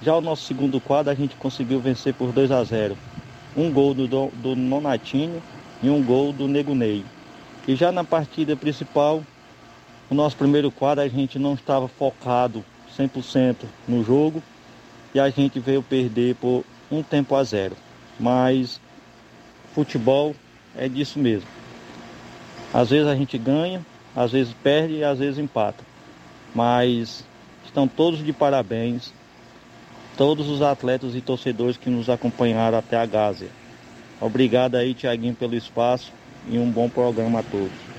[0.00, 2.96] Já o nosso segundo quadro a gente conseguiu vencer por 2 a 0
[3.56, 4.30] um gol do, do,
[5.82, 7.04] e um gol do Nego Ney.
[7.66, 9.22] E já na partida principal,
[10.10, 12.64] o nosso primeiro quadro a gente não estava focado
[12.96, 14.42] 100% no jogo
[15.14, 17.76] e a gente veio perder por um tempo a zero.
[18.18, 18.80] Mas
[19.74, 20.34] futebol
[20.76, 21.48] é disso mesmo.
[22.72, 23.84] Às vezes a gente ganha,
[24.14, 25.84] às vezes perde e às vezes empata.
[26.54, 27.24] Mas
[27.64, 29.12] estão todos de parabéns,
[30.16, 33.48] todos os atletas e torcedores que nos acompanharam até a Gásia.
[34.20, 36.12] Obrigado aí, Tiaguinho, pelo espaço
[36.48, 37.94] e um bom programa a todos.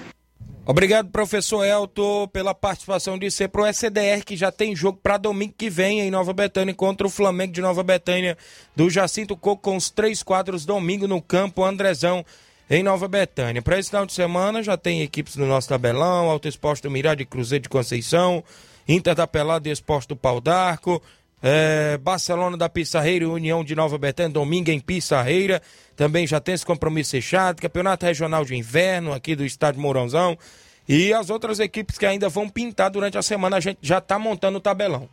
[0.68, 5.54] Obrigado, professor Elton, pela participação de ser pro SDR, que já tem jogo para domingo
[5.56, 8.36] que vem em Nova Betânia contra o Flamengo de Nova Betânia
[8.76, 12.26] do Jacinto Coco com os três quadros domingo no campo Andrezão
[12.68, 13.62] em Nova Betânia.
[13.62, 17.62] Para esse final de semana já tem equipes do nosso tabelão, Alto Exposto Mirade, Cruzeiro
[17.62, 18.44] de Conceição,
[18.88, 21.00] Inter da Pelada e Exposto do Pau d'Arco,
[21.48, 25.62] é, Barcelona da Pissarreira e União de Nova Betânia, domingo em Pissarreira.
[25.96, 27.62] Também já tem esse compromisso fechado.
[27.62, 30.36] Campeonato Regional de Inverno aqui do Estádio Mourãozão.
[30.90, 34.18] E as outras equipes que ainda vão pintar durante a semana, a gente já está
[34.18, 35.08] montando o tabelão.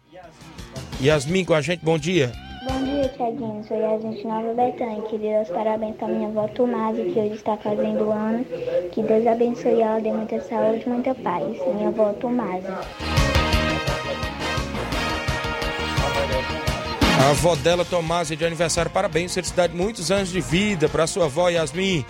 [1.03, 2.33] Yasmin com a gente, bom dia.
[2.67, 3.63] Bom dia, Tiaguinho.
[3.69, 5.03] Sou Yasmin de Nova Betânia.
[5.03, 8.43] Queria dar os parabéns para minha avó Tomasa, que hoje está fazendo ano.
[8.91, 11.45] Que Deus abençoe ela, dê muita saúde muita paz.
[11.75, 13.42] Minha avó Tomasa.
[17.23, 18.91] A avó dela, Tomás, é de aniversário.
[18.91, 22.05] Parabéns, felicidade, muitos anos de vida para sua avó Yasmin.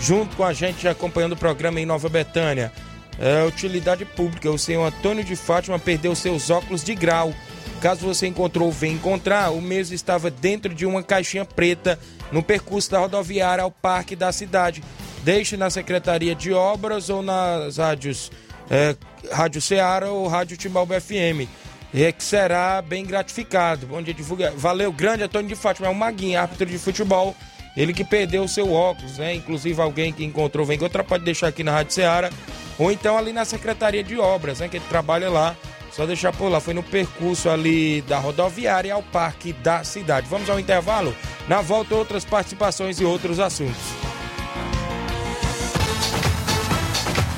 [0.00, 2.72] Junto com a gente, acompanhando o programa em Nova Betânia.
[3.20, 4.50] É, utilidade pública.
[4.50, 7.32] O senhor Antônio de Fátima perdeu seus óculos de grau.
[7.80, 11.96] Caso você encontrou ou venha encontrar, o mesmo estava dentro de uma caixinha preta
[12.32, 14.82] no percurso da rodoviária ao parque da cidade.
[15.22, 18.32] Deixe na Secretaria de Obras ou nas rádios
[18.68, 18.96] é,
[19.30, 21.46] Rádio Ceará ou Rádio Timbalba FM
[21.94, 23.86] é, que será bem gratificado.
[23.86, 24.52] Bom dia, divulga.
[24.56, 27.34] Valeu, grande Antônio de Fátima, é um maguinho, árbitro de futebol.
[27.76, 29.34] Ele que perdeu o seu óculos, né?
[29.34, 32.30] Inclusive alguém que encontrou, vem outra pode deixar aqui na Rádio Ceará.
[32.78, 34.68] Ou então ali na Secretaria de Obras, né?
[34.68, 35.56] Que ele trabalha lá.
[35.92, 36.60] Só deixar por lá.
[36.60, 40.26] Foi no percurso ali da rodoviária ao parque da cidade.
[40.28, 41.14] Vamos ao intervalo?
[41.48, 44.07] Na volta, outras participações e outros assuntos.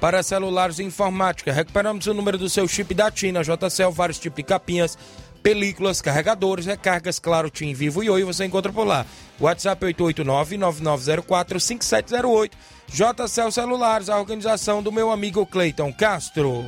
[0.00, 1.52] para celulares e informática.
[1.52, 4.96] Recuperamos o número do seu chip da TIM na JCL, vários tipos de capinhas,
[5.42, 9.06] películas, carregadores, recargas, claro, TIM Vivo e Oi, você encontra por lá.
[9.40, 12.52] WhatsApp 889-9904-5708.
[12.88, 16.64] JCL Celulares, a organização do meu amigo Cleiton Castro.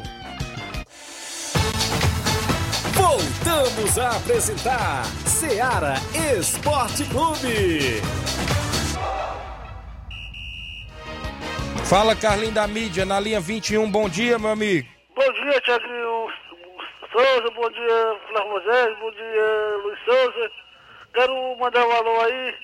[2.94, 5.94] Voltamos a apresentar Seara
[6.38, 8.02] Esporte Clube.
[11.88, 13.90] Fala, Carlinho da mídia, na linha 21.
[13.90, 14.86] Bom dia, meu amigo.
[15.14, 16.28] Bom dia, Tiaguinho
[17.10, 17.50] Souza.
[17.54, 18.98] Bom dia, Flávio Moisés.
[18.98, 20.50] Bom dia, Luiz Souza.
[21.14, 22.54] Quero mandar um alô aí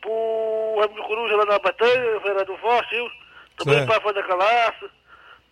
[0.00, 3.10] pro Ramiro Coruja lá na Batanha, vereador Forte, viu?
[3.58, 3.88] Também Certo.
[3.88, 4.90] para Fada Calaço.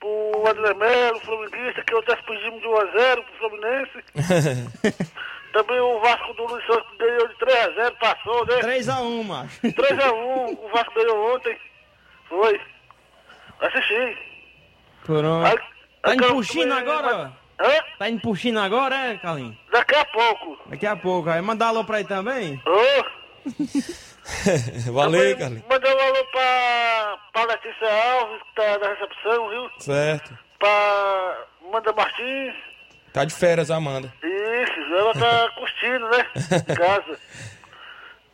[0.01, 4.05] Pro André Melo, Flamenguista, que eu até pedimos de 1x0 pro Fluminense.
[5.53, 8.61] Também o Vasco do Luiz Souza ganhou de 3x0, passou, né?
[8.61, 9.61] 3x1, macho.
[9.62, 11.59] 3x1, o Vasco ganhou ontem.
[12.29, 12.61] Foi.
[13.61, 14.19] Assisti.
[15.05, 15.47] Pronto.
[15.47, 15.59] Aí-
[16.01, 17.33] Tá indo quero pro China comer- agora?
[17.61, 17.83] Hã?
[17.99, 19.57] Tá indo pro China agora, é, Carlinhos?
[19.73, 20.59] Daqui a pouco.
[20.71, 21.29] Daqui a pouco.
[21.29, 22.63] Aí mandar alô pra ele também?
[22.65, 23.05] Ô,
[24.93, 25.65] Valeu, Carlinhos.
[25.69, 29.71] mandar um alô pra, pra Letícia Alves, que tá na recepção, viu?
[29.81, 30.39] Certo.
[30.59, 31.37] Pra
[31.67, 32.55] Amanda Martins.
[33.13, 34.13] Tá de férias, Amanda.
[34.23, 36.27] Isso, ela tá curtindo, né?
[36.71, 37.19] Em casa.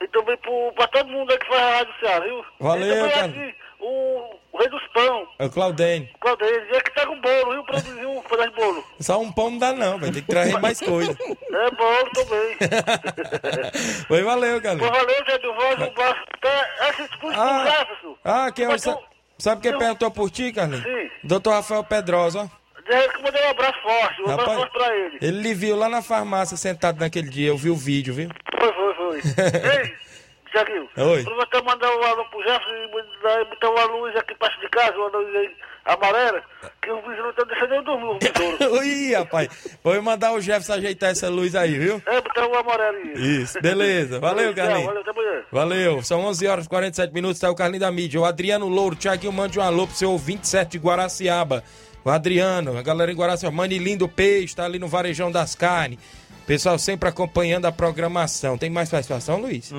[0.02, 2.44] E também pro, pra todo mundo aí que faz a Rádio Ceará, viu?
[2.60, 3.26] Valeu, e também cara.
[3.26, 3.54] aqui,
[3.86, 6.08] o, o Rei dos Pão, É o Claudênio.
[6.20, 7.64] Claudênio, é que tá com bolo, viu?
[7.64, 8.84] Produziu um, um pedaço de bolo.
[9.00, 11.16] Só um pão não dá não, vai ter que trazer mais coisa.
[11.54, 12.56] É bolo também.
[14.08, 14.90] Foi, valeu, Pô, galera.
[14.90, 16.24] valeu, Zé do Voz, um baixo.
[16.34, 17.64] Até essa expulsão Ah.
[17.64, 18.16] Jefferson.
[18.24, 18.76] Ah, quem é o...
[18.80, 18.98] Tu-
[19.38, 20.82] Sabe quem perguntou por ti, Carlinhos?
[20.84, 21.10] Sim.
[21.24, 22.64] Doutor Rafael Pedrosa, ó.
[22.88, 25.18] Diz que mandei um abraço forte, um abraço Rapaz, forte pra ele.
[25.22, 28.28] ele lhe viu lá na farmácia sentado naquele dia, eu vi o vídeo, viu?
[28.58, 29.18] Foi, foi, foi.
[29.80, 29.94] Ei,
[30.54, 30.88] Tiaguinho.
[30.96, 31.20] Oi.
[31.20, 34.96] Aproveitar e mandar um alô pro Jefferson e botar uma luz aqui perto de casa,
[34.96, 35.50] uma luz aí
[35.84, 36.42] amarela,
[36.80, 38.72] que o vizinho não tá deixando eu dormir, o besouro.
[38.78, 39.78] Ui, rapaz.
[39.82, 42.00] Vou mandar o Jefferson ajeitar essa luz aí, viu?
[42.06, 43.42] É, botar um amarelo aí.
[43.42, 44.20] Isso, beleza.
[44.20, 44.86] Valeu, Carlinhos.
[44.86, 45.42] Valeu, até amanhã.
[45.50, 48.20] Valeu, são 11 horas e 47 minutos, tá o Carlinhos da mídia.
[48.20, 51.64] O Adriano Louro, Tiaguinho, mande um alô pro seu ouvinte certo de Guaraciaba.
[52.04, 53.54] O Adriano, a galera em Guaraciaba.
[53.54, 55.98] Manilindo Peixe, tá ali no Varejão das Carnes.
[56.46, 58.58] Pessoal sempre acompanhando a programação.
[58.58, 59.72] Tem mais participação, Luiz?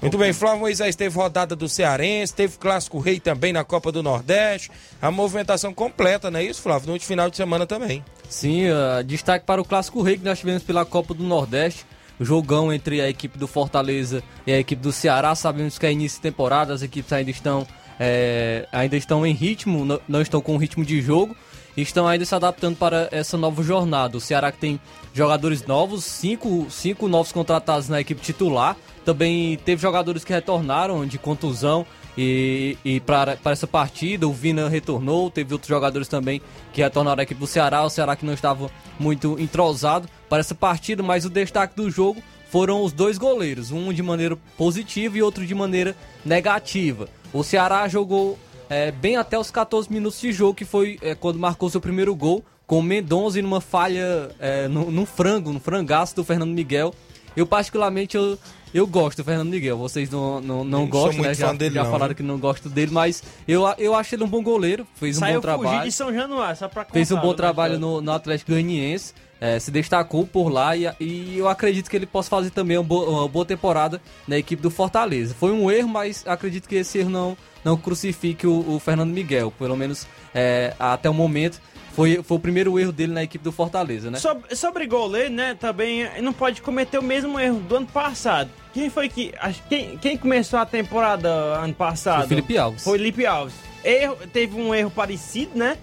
[0.00, 4.02] Muito bem, Flávio Moisés teve rodada do Cearense, teve Clássico Rei também na Copa do
[4.02, 4.70] Nordeste.
[5.00, 6.88] A movimentação completa, não é isso, Flávio?
[6.88, 8.04] No último final de semana também.
[8.28, 11.86] Sim, uh, destaque para o Clássico Rei que nós tivemos pela Copa do Nordeste.
[12.20, 15.34] Jogão entre a equipe do Fortaleza e a equipe do Ceará.
[15.34, 17.66] Sabemos que é início de temporada, as equipes ainda estão,
[17.98, 21.34] é, ainda estão em ritmo, não, não estão com ritmo de jogo.
[21.76, 24.16] Estão ainda se adaptando para essa nova jornada.
[24.16, 24.80] O Ceará que tem
[25.14, 28.76] jogadores novos, cinco, cinco novos contratados na equipe titular.
[29.04, 34.28] Também teve jogadores que retornaram de contusão e, e para, para essa partida.
[34.28, 36.42] O Vina retornou, teve outros jogadores também
[36.72, 37.82] que retornaram à equipe do Ceará.
[37.82, 42.22] O Ceará que não estava muito entrosado para essa partida, mas o destaque do jogo
[42.50, 47.08] foram os dois goleiros, um de maneira positiva e outro de maneira negativa.
[47.32, 48.38] O Ceará jogou
[48.72, 52.14] é, bem até os 14 minutos de jogo, que foi é, quando marcou seu primeiro
[52.16, 56.52] gol, com o Mendonça e numa falha, é, num, num frango, num frangaço do Fernando
[56.52, 56.94] Miguel.
[57.36, 58.38] Eu, particularmente, eu,
[58.72, 59.76] eu gosto do Fernando Miguel.
[59.76, 61.34] Vocês não, não, não gostam, né?
[61.34, 62.14] Já, dele, já não, falaram né?
[62.14, 64.86] que não gostam dele, mas eu, eu acho ele um bom goleiro.
[64.94, 65.68] Fez um Saiu bom trabalho.
[65.68, 69.12] fugir de São Januário, só pra Fez um contar, bom trabalho no, no Atlético Goianiense,
[69.38, 72.84] eh, se destacou por lá e, e eu acredito que ele possa fazer também uma
[72.84, 75.34] boa, uma boa temporada na equipe do Fortaleza.
[75.34, 79.52] Foi um erro, mas acredito que esse erro não, não crucifique o, o Fernando Miguel,
[79.58, 81.60] pelo menos eh, até o momento.
[81.92, 84.18] Foi, foi o primeiro erro dele na equipe do Fortaleza, né?
[84.18, 88.50] Sobre, sobre goleiro, né, também eh, não pode cometer o mesmo erro do ano passado.
[88.72, 89.34] Quem foi que.
[89.68, 92.18] Quem, quem começou a temporada ano passado?
[92.18, 92.84] Foi o Felipe Alves.
[92.84, 93.54] Foi Felipe Alves.
[93.84, 95.76] Erro, teve um erro parecido, né?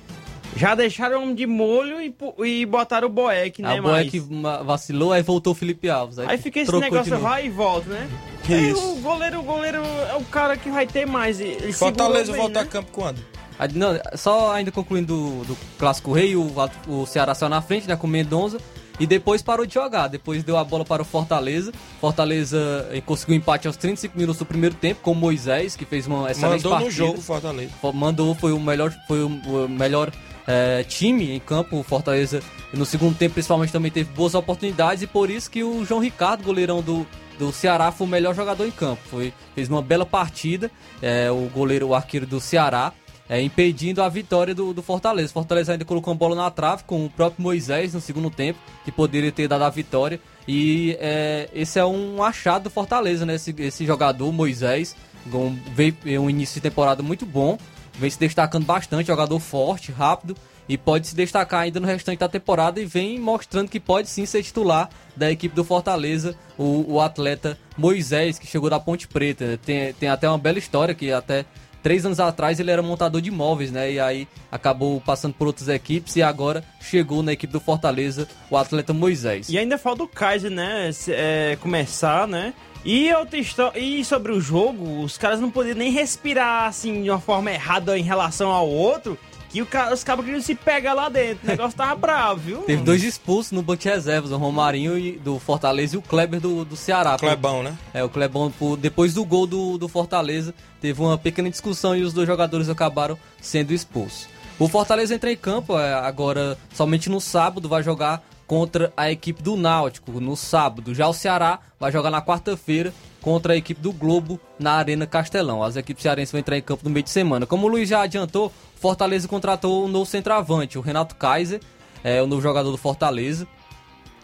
[0.55, 2.13] Já deixaram de molho e,
[2.45, 3.77] e botaram o Boeck, né?
[3.77, 6.19] a boa mas- que ma- vacilou, aí voltou o Felipe Alves.
[6.19, 8.09] Aí, Aí fica esse negócio vai e volta, né?
[8.43, 8.93] Que Aí isso.
[8.93, 9.77] O goleiro, o goleiro
[10.11, 11.39] é o cara que vai ter mais.
[11.39, 12.65] Ele Fortaleza bem, volta né?
[12.65, 13.19] a campo quando?
[13.57, 16.47] Ah, não, só ainda concluindo do, do Clássico Rei, o,
[16.87, 18.57] o Ceará saiu na frente, né, com o Mendonça,
[18.99, 20.07] e depois parou de jogar.
[20.07, 21.71] Depois deu a bola para o Fortaleza.
[22.01, 26.05] Fortaleza eh, conseguiu empate aos 35 minutos do primeiro tempo com o Moisés, que fez
[26.07, 26.89] uma excelente Mandou partida.
[26.89, 27.71] no jogo Fortaleza.
[27.81, 29.29] Fo- Mandou, foi o melhor, foi o,
[29.69, 30.11] melhor
[30.47, 31.77] eh, time em campo.
[31.79, 32.41] O Fortaleza,
[32.73, 36.43] no segundo tempo, principalmente, também teve boas oportunidades, e por isso que o João Ricardo,
[36.43, 37.05] goleirão do,
[37.37, 39.01] do Ceará, foi o melhor jogador em campo.
[39.09, 40.69] Foi, fez uma bela partida,
[41.01, 42.91] eh, o goleiro, o arqueiro do Ceará.
[43.29, 45.31] Eh, impedindo a vitória do, do Fortaleza.
[45.31, 48.91] Fortaleza ainda colocou uma bola na trave com o próprio Moisés no segundo tempo, que
[48.91, 50.19] poderia ter dado a vitória.
[50.47, 53.35] E eh, esse é um achado do Fortaleza, né?
[53.35, 54.95] Esse, esse jogador, Moisés,
[55.31, 57.57] com- veio um início de temporada muito bom,
[57.99, 60.35] vem se destacando bastante, jogador forte, rápido
[60.67, 64.25] e pode se destacar ainda no restante da temporada e vem mostrando que pode sim
[64.27, 69.59] ser titular da equipe do Fortaleza, o, o atleta Moisés, que chegou da Ponte Preta.
[69.65, 71.43] Tem, tem até uma bela história que até
[71.81, 73.91] três anos atrás ele era montador de imóveis, né?
[73.91, 78.57] E aí acabou passando por outras equipes e agora chegou na equipe do Fortaleza o
[78.57, 79.49] atleta Moisés.
[79.49, 80.89] E ainda falta o Kaiser, né?
[81.09, 82.53] é, começar, né?
[82.85, 87.09] E, outra histó- e sobre o jogo, os caras não podiam nem respirar assim de
[87.09, 89.17] uma forma errada em relação ao outro.
[89.51, 91.39] Que o ca- os cabos queriam se pegar lá dentro.
[91.43, 92.57] O negócio tava bravo, viu?
[92.59, 96.39] Teve dois expulsos no banco de reservas, o Romarinho e- do Fortaleza e o Kleber
[96.39, 97.17] do, do Ceará.
[97.17, 97.75] Clebão, né?
[97.93, 102.13] É, o Clebão, depois do gol do, do Fortaleza, teve uma pequena discussão e os
[102.13, 104.27] dois jogadores acabaram sendo expulsos.
[104.59, 109.41] O Fortaleza entra em campo é, agora somente no sábado, vai jogar contra a equipe
[109.41, 110.93] do Náutico, no sábado.
[110.93, 115.61] Já o Ceará vai jogar na quarta-feira contra a equipe do Globo na Arena Castelão.
[115.63, 117.45] As equipes cearenses vão entrar em campo no meio de semana.
[117.45, 121.59] Como o Luiz já adiantou, Fortaleza contratou um novo centroavante, o Renato Kaiser,
[122.03, 123.47] é o novo jogador do Fortaleza.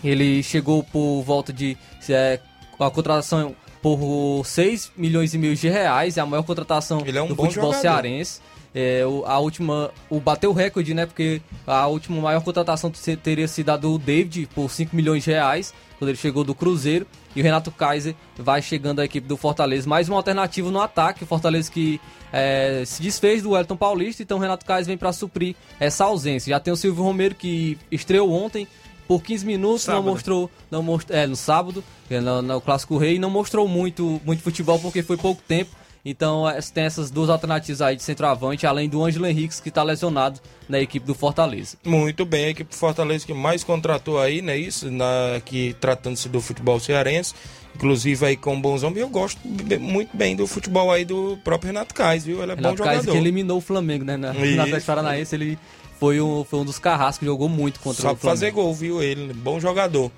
[0.03, 1.77] Ele chegou por volta de
[2.09, 2.39] é,
[2.79, 7.27] a contratação por 6 milhões e meio de reais, é a maior contratação é um
[7.27, 7.81] do futebol jogador.
[7.81, 8.41] cearense.
[8.73, 9.89] É, o, a última.
[10.09, 11.05] O bateu o recorde, né?
[11.05, 15.31] Porque a última maior contratação te- teria sido a do David por 5 milhões de
[15.31, 17.07] reais, quando ele chegou do Cruzeiro.
[17.35, 19.87] E o Renato Kaiser vai chegando à equipe do Fortaleza.
[19.89, 21.23] Mais uma alternativa no ataque.
[21.23, 21.99] O Fortaleza que
[22.31, 26.49] é, se desfez do Wellington Paulista, então o Renato Kaiser vem para suprir essa ausência.
[26.49, 28.67] Já tem o Silvio Romero que estreou ontem
[29.07, 30.03] por 15 minutos, Sábado.
[30.03, 34.19] não mostrou, não mostrou, é, no sábado, é, no, no Clássico Rei, não mostrou muito,
[34.25, 35.71] muito futebol porque foi pouco tempo.
[36.05, 39.81] Então é, tem essas duas alternativas aí de centroavante, além do Ângelo Henriques que está
[39.81, 40.39] lesionado
[40.69, 41.77] na equipe do Fortaleza.
[41.83, 44.55] Muito bem, a equipe do Fortaleza que mais contratou aí, né?
[44.55, 47.33] Isso, na, que tratando-se do futebol cearense,
[47.75, 49.39] inclusive aí com o Bonzão, e eu gosto
[49.79, 52.43] muito bem do futebol aí do próprio Renato Kais, viu?
[52.43, 53.11] Ele é Renato bom jogador.
[53.11, 54.15] que eliminou o Flamengo, né?
[54.15, 54.61] Na, na Isso.
[54.61, 55.57] Atlético Paranaense, ele
[55.99, 58.39] foi um, foi um dos carrascos que jogou muito contra Sabe o Flamengo.
[58.39, 59.01] fazer gol, viu?
[59.01, 60.11] Ele, bom jogador.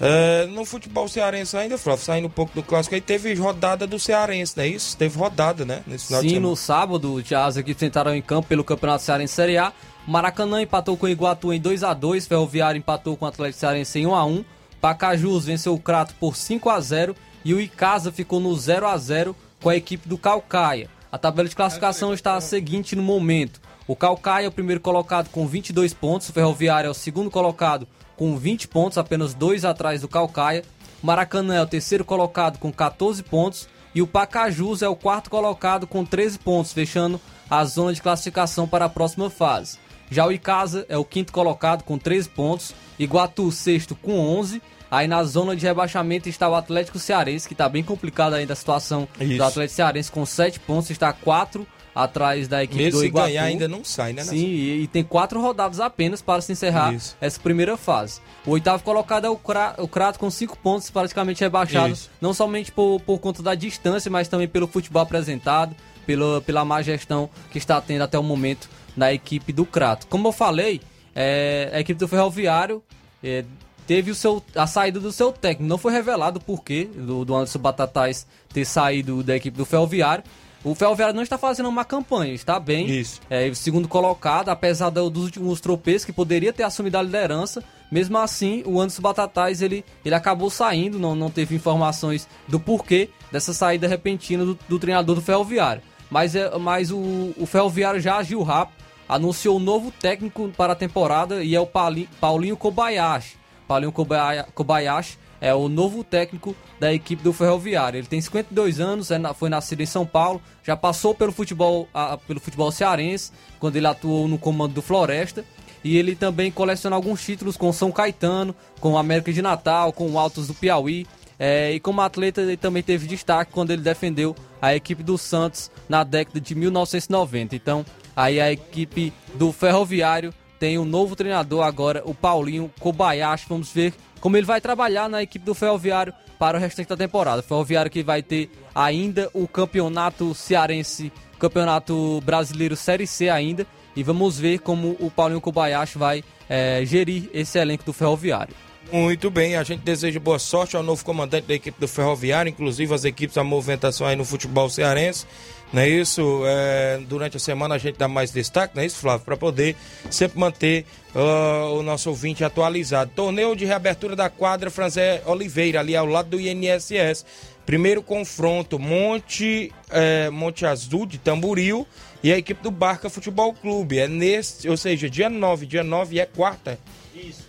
[0.00, 3.98] É, no futebol cearense ainda, Flávio, saindo um pouco do clássico aí, teve rodada do
[3.98, 4.96] cearense, não é isso?
[4.96, 5.82] Teve rodada, né?
[5.98, 9.72] Sim, no sábado, já as equipes entraram em campo pelo Campeonato Cearense Série A.
[10.06, 14.00] Maracanã empatou com o Iguatu em 2 a 2 Ferroviário empatou com o Atlético Cearense
[14.00, 14.44] em 1 a 1
[14.78, 18.98] Pacajus venceu o Crato por 5 a 0 e o Icasa ficou no 0 a
[18.98, 20.90] 0 com a equipe do Calcaia.
[21.10, 23.62] A tabela de classificação está a seguinte no momento.
[23.86, 27.88] O Calcaia é o primeiro colocado com 22 pontos, o Ferroviário é o segundo colocado
[28.16, 30.64] com 20 pontos, apenas dois atrás do Calcaia.
[31.02, 35.86] Maracanã é o terceiro colocado com 14 pontos e o Pacajus é o quarto colocado
[35.86, 39.78] com 13 pontos, fechando a zona de classificação para a próxima fase.
[40.10, 44.62] Já o Icasa é o quinto colocado com 13 pontos, Iguatu sexto com 11.
[44.90, 48.56] Aí na zona de rebaixamento está o Atlético Cearense, que está bem complicada ainda a
[48.56, 49.36] situação Isso.
[49.36, 53.28] do Atlético Cearense com 7 pontos, está 4 atrás da equipe Mesmo do Iguatu.
[53.28, 56.92] ganhar, ainda não sai, né, Sim, e, e tem quatro rodadas apenas para se encerrar
[56.92, 57.16] Isso.
[57.20, 58.20] essa primeira fase.
[58.44, 62.10] O oitavo colocado é o, Cra o Crato com cinco pontos, praticamente rebaixado, Isso.
[62.20, 65.74] não somente por, por conta da distância, mas também pelo futebol apresentado,
[66.06, 70.06] pela, pela má gestão que está tendo até o momento na equipe do Crato.
[70.08, 70.80] Como eu falei,
[71.14, 72.82] é, a equipe do Ferroviário
[73.22, 73.44] é,
[73.86, 75.68] teve o seu, a saída do seu técnico.
[75.68, 80.24] Não foi revelado o porquê do, do Anderson Batatais ter saído da equipe do Ferroviário.
[80.64, 82.86] O Ferroviário não está fazendo uma campanha, está bem.
[82.86, 83.20] Isso.
[83.28, 87.62] É, o segundo colocado, apesar do- dos últimos tropeços, que poderia ter assumido a liderança.
[87.92, 93.10] Mesmo assim, o Anderson Batatais ele, ele acabou saindo, não, não teve informações do porquê
[93.30, 95.82] dessa saída repentina do, do treinador do Ferroviário.
[96.10, 100.76] Mas, é, mas o, o Ferroviário já agiu rápido, anunciou um novo técnico para a
[100.76, 103.36] temporada e é o Pauli- Paulinho Kobayashi.
[103.68, 107.98] Paulinho Kobaya- Kobayashi é o novo técnico da equipe do Ferroviário.
[107.98, 112.16] Ele tem 52 anos, é foi nascido em São Paulo, já passou pelo futebol, ah,
[112.16, 113.30] pelo futebol cearense,
[113.60, 115.44] quando ele atuou no comando do Floresta.
[115.84, 120.18] E ele também coleciona alguns títulos com São Caetano, com América de Natal, com o
[120.18, 121.06] Altos do Piauí.
[121.38, 125.70] É, e como atleta, ele também teve destaque quando ele defendeu a equipe do Santos
[125.86, 127.54] na década de 1990.
[127.54, 127.84] Então,
[128.16, 133.44] aí a equipe do Ferroviário tem um novo treinador agora, o Paulinho Kobayashi.
[133.46, 133.92] Vamos ver
[134.24, 137.40] como ele vai trabalhar na equipe do Ferroviário para o restante da temporada.
[137.40, 143.66] O Ferroviário que vai ter ainda o campeonato cearense, campeonato brasileiro Série C ainda.
[143.94, 148.54] E vamos ver como o Paulinho Kobayashi vai eh, gerir esse elenco do Ferroviário.
[148.90, 152.94] Muito bem, a gente deseja boa sorte ao novo comandante da equipe do Ferroviário, inclusive
[152.94, 155.26] as equipes, a movimentação aí no futebol cearense.
[155.74, 156.44] Não é isso?
[156.46, 159.24] É, durante a semana a gente dá mais destaque, não é isso, Flávio?
[159.24, 159.74] Para poder
[160.08, 163.10] sempre manter ah, o nosso ouvinte atualizado.
[163.12, 167.26] Torneio de reabertura da quadra Franzé Oliveira, ali ao lado do INSS.
[167.66, 171.84] Primeiro confronto, Monte, é, Monte Azul de Tamboril
[172.22, 173.98] e a equipe do Barca Futebol Clube.
[173.98, 176.78] É nesse, ou seja, dia 9, dia 9 é quarta.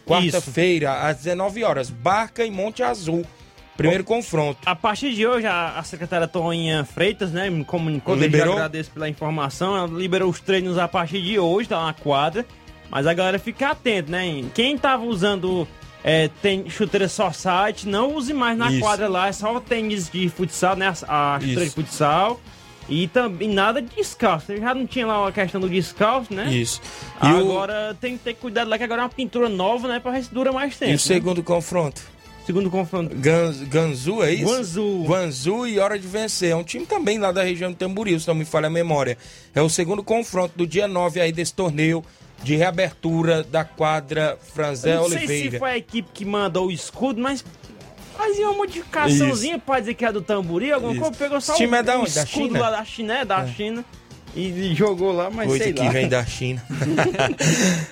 [0.03, 1.91] Quarta-feira, às 19 horas.
[1.91, 3.23] Barca e Monte Azul.
[3.77, 4.59] Primeiro confronto.
[4.65, 8.53] A partir de hoje, a, a secretária Toninha Freitas, né, me comunicou, Liberou?
[8.53, 12.45] agradeço pela informação, ela liberou os treinos a partir de hoje, tá na quadra,
[12.89, 15.67] mas a galera fica atento, né, quem tava usando
[16.03, 18.79] é, tem chuteira só site, não use mais na Isso.
[18.79, 21.75] quadra lá, é só tênis de futsal, né, a, a chuteira Isso.
[21.75, 22.39] de futsal,
[22.87, 26.53] e também nada de descalço, já não tinha lá a questão do descalço, né?
[26.53, 26.79] Isso.
[27.23, 29.99] E o- agora tem que ter cuidado lá, que agora é uma pintura nova, né,
[29.99, 30.91] pra ver se dura mais tempo.
[30.91, 30.97] E o né?
[30.99, 32.01] segundo confronto?
[32.45, 33.15] Segundo confronto.
[33.15, 34.45] Ganzu, é isso?
[34.45, 35.03] Guanzu.
[35.03, 36.51] Guanzu e Hora de Vencer.
[36.51, 39.17] É um time também lá da região de Tamboril, se não me falha a memória.
[39.53, 42.03] É o segundo confronto do dia 9 aí desse torneio
[42.43, 45.51] de reabertura da quadra Franzé Eu não sei Oliveira.
[45.51, 47.43] se foi a equipe que mandou o escudo, mas
[48.15, 51.01] fazia uma modificaçãozinha pra dizer que é do Tamburi, alguma Isso.
[51.01, 52.13] coisa, pegou só Esse time o, é da o onde?
[52.13, 52.59] Da escudo China?
[52.59, 53.85] lá da China, é da China,
[54.35, 55.89] e jogou lá, mas Coisa sei que lá.
[55.89, 56.63] vem da China.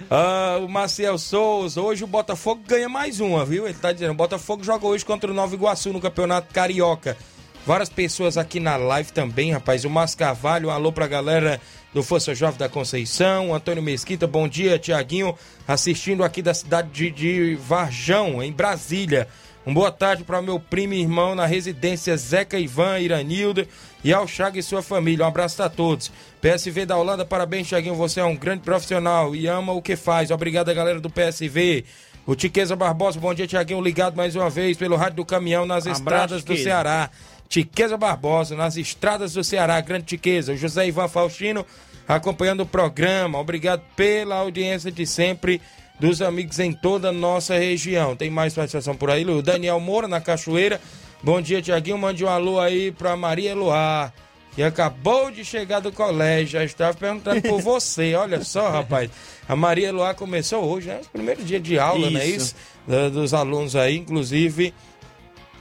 [0.10, 3.66] Ah, o Maciel Souza, hoje o Botafogo ganha mais uma, viu?
[3.66, 7.18] Ele tá dizendo, o Botafogo joga hoje contra o Nova Iguaçu no Campeonato Carioca.
[7.66, 9.86] Várias pessoas aqui na live também, rapaz.
[9.86, 11.60] O Márcio Carvalho, um alô pra galera
[11.94, 13.50] do Força Jovem da Conceição.
[13.50, 15.34] O Antônio Mesquita, bom dia, Tiaguinho,
[15.68, 19.28] assistindo aqui da cidade de, de Varjão, em Brasília.
[19.66, 23.66] Um boa tarde para meu primo e irmão na residência Zeca Ivan Iranildo
[24.04, 25.24] e ao Chaga e sua família.
[25.24, 26.12] Um abraço a todos.
[26.42, 27.96] PSV da Holanda, parabéns, Thiaguinho.
[27.96, 30.32] Você é um grande profissional e ama o que faz.
[30.32, 31.86] Obrigado, galera do PSV.
[32.26, 33.80] O Tiqueza Barbosa, bom dia, Tiaguinho.
[33.80, 36.58] Ligado mais uma vez pelo Rádio do Caminhão nas Abraço, estradas do.
[36.58, 37.10] Ceará.
[37.48, 40.52] Tiqueza Barbosa, nas estradas do Ceará, grande Tiqueza.
[40.52, 41.66] O José Ivan Faustino
[42.06, 43.40] acompanhando o programa.
[43.40, 45.62] Obrigado pela audiência de sempre
[46.04, 48.14] dos amigos em toda a nossa região.
[48.14, 49.42] Tem mais participação por aí, Lu?
[49.42, 50.82] Daniel Moura, na Cachoeira.
[51.24, 51.98] Bom dia, Tiaguinho.
[51.98, 54.14] Mande um alô aí pra Maria Luar,
[54.54, 56.60] que acabou de chegar do colégio.
[56.60, 58.16] Já estava perguntando por você.
[58.16, 59.10] Olha só, rapaz.
[59.48, 61.00] A Maria Luar começou hoje, né?
[61.14, 62.54] Primeiro dia de aula, não é Isso.
[62.86, 63.10] isso?
[63.12, 64.74] Dos alunos aí, inclusive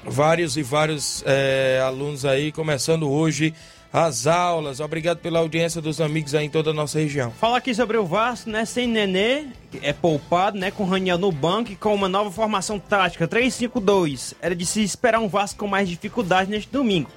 [0.05, 3.55] vários e vários é, alunos aí começando hoje
[3.93, 4.81] as aulas.
[4.81, 7.31] Obrigado pela audiência dos amigos aí em toda a nossa região.
[7.33, 8.65] Falar aqui sobre o Vasco, né?
[8.65, 9.47] Sem Nenê,
[9.83, 10.71] é poupado, né?
[10.71, 14.35] Com Raniel no banco e com uma nova formação tática, 3-5-2.
[14.41, 17.11] Era de se esperar um Vasco com mais dificuldade neste domingo,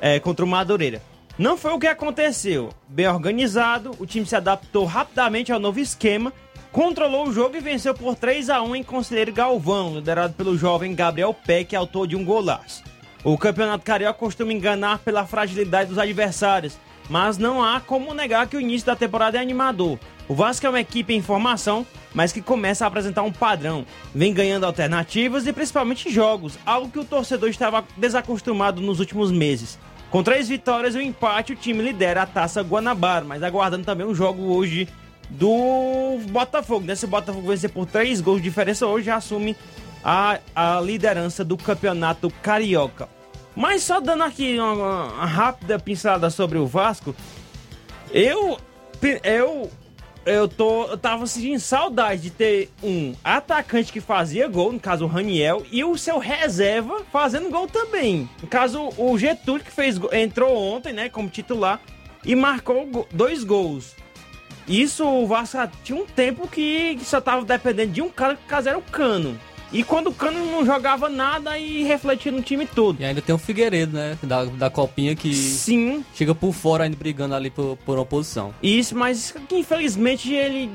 [0.00, 1.02] é, contra o Madureira.
[1.38, 2.70] Não foi o que aconteceu.
[2.86, 6.32] Bem organizado, o time se adaptou rapidamente ao novo esquema,
[6.70, 10.94] controlou o jogo e venceu por 3 a 1 em Conselheiro Galvão, liderado pelo jovem
[10.94, 12.91] Gabriel Peck, autor de um golaço.
[13.24, 16.76] O Campeonato Carioca costuma enganar pela fragilidade dos adversários,
[17.08, 19.96] mas não há como negar que o início da temporada é animador.
[20.28, 23.86] O Vasco é uma equipe em formação, mas que começa a apresentar um padrão.
[24.12, 29.78] Vem ganhando alternativas e principalmente jogos, algo que o torcedor estava desacostumado nos últimos meses.
[30.10, 34.06] Com três vitórias e um empate, o time lidera a taça Guanabara, mas aguardando também
[34.06, 34.88] um jogo hoje
[35.30, 36.84] do Botafogo.
[36.86, 36.96] Né?
[36.96, 39.56] Se o Botafogo vencer por três gols de diferença hoje, já assume
[40.04, 43.08] a, a liderança do campeonato carioca.
[43.54, 47.14] Mas só dando aqui uma, uma rápida pincelada sobre o Vasco,
[48.10, 48.58] eu
[49.22, 49.70] eu
[50.24, 55.04] eu tô eu tava sentindo saudade de ter um atacante que fazia gol, no caso
[55.04, 58.28] o Raniel, e o seu reserva fazendo gol também.
[58.40, 61.80] No caso o Getúlio que fez entrou ontem, né, como titular
[62.24, 63.94] e marcou dois gols.
[64.66, 68.44] Isso o Vasco tinha um tempo que, que só tava dependendo de um cara que
[68.44, 69.38] caso era o Cano.
[69.72, 73.00] E quando o Cano não jogava nada e refletia no time todo.
[73.00, 74.18] E ainda tem o Figueiredo, né?
[74.22, 76.04] Da, da copinha que Sim.
[76.14, 78.52] chega por fora ainda brigando ali por, por uma posição.
[78.62, 80.70] Isso, mas que infelizmente ele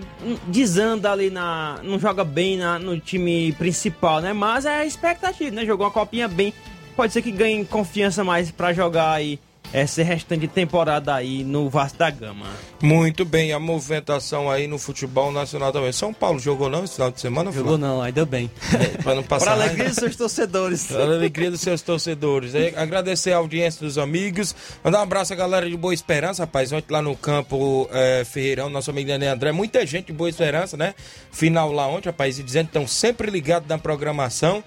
[0.47, 1.79] desanda ali na.
[1.83, 4.33] não joga bem na- no time principal, né?
[4.33, 5.65] Mas é a expectativa, né?
[5.65, 6.53] Jogou uma copinha bem.
[6.95, 9.39] Pode ser que ganhe confiança mais pra jogar aí
[9.73, 12.45] essa restante de temporada aí no Vasco da Gama.
[12.81, 15.91] Muito bem, a movimentação aí no futebol nacional também.
[15.91, 17.51] São Paulo jogou não esse final de semana?
[17.51, 18.49] Jogou não, ainda bem.
[19.03, 19.65] Para não passar Pra raiva.
[19.69, 20.87] alegria dos seus torcedores.
[20.87, 22.55] Para alegria dos seus torcedores.
[22.55, 24.55] É, agradecer a audiência dos amigos.
[24.83, 26.71] Mandar um abraço à galera de Boa Esperança, rapaz.
[26.71, 29.51] Ontem lá no campo é, Ferreirão, nosso amigo Nenê André.
[29.51, 30.95] Muita gente de Boa Esperança, né?
[31.31, 32.39] Final lá ontem, rapaz.
[32.39, 34.63] E dizendo que estão sempre ligados na programação.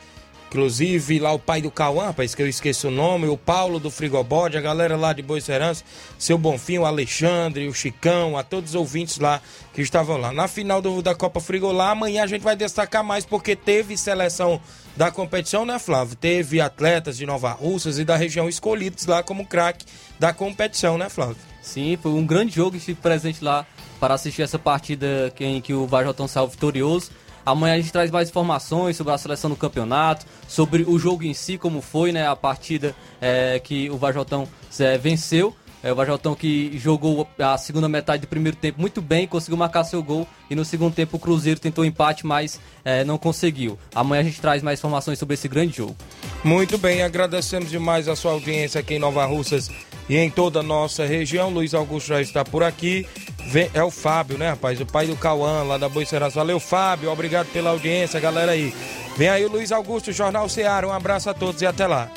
[0.51, 3.89] Inclusive lá o pai do Cauã, rapaz, que eu esqueci o nome, o Paulo do
[3.89, 5.85] Frigobode, a galera lá de Boa Esperança,
[6.19, 9.41] seu Bonfim, o Alexandre, o Chicão, a todos os ouvintes lá
[9.73, 10.33] que estavam lá.
[10.33, 14.61] Na final do- da Copa Frigolá, amanhã a gente vai destacar mais porque teve seleção
[14.97, 16.17] da competição, né, Flávio?
[16.17, 19.87] Teve atletas de Nova Russas e da região escolhidos lá como craque
[20.19, 21.37] da competição, né, Flávio?
[21.63, 23.65] Sim, foi um grande jogo estive presente lá
[24.01, 27.13] para assistir essa partida em que o Vajotão saiu vitorioso.
[27.45, 31.35] Amanhã a gente traz mais informações sobre a seleção do campeonato, sobre o jogo em
[31.35, 32.27] si, como foi, né?
[32.27, 34.47] A partida é, que o Vajotão
[34.79, 35.55] é, venceu.
[35.83, 39.85] É, o Vajotão que jogou a segunda metade do primeiro tempo muito bem, conseguiu marcar
[39.85, 40.29] seu gol.
[40.51, 43.79] E no segundo tempo o Cruzeiro tentou empate, mas é, não conseguiu.
[43.95, 45.97] Amanhã a gente traz mais informações sobre esse grande jogo.
[46.45, 49.71] Muito bem, agradecemos demais a sua audiência aqui em Nova Russas
[50.11, 51.49] e em toda a nossa região.
[51.51, 53.07] Luiz Augusto já está por aqui.
[53.47, 54.81] Vem- é o Fábio, né, rapaz?
[54.81, 56.41] O pai do Cauã, lá da Boicerança.
[56.41, 57.11] Valeu, Fábio.
[57.11, 58.75] Obrigado pela audiência, galera aí.
[59.17, 60.87] Vem aí o Luiz Augusto, Jornal Ceará.
[60.87, 62.11] Um abraço a todos e até lá.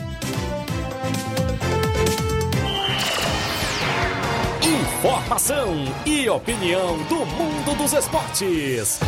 [4.62, 9.00] Informação e opinião do mundo dos esportes.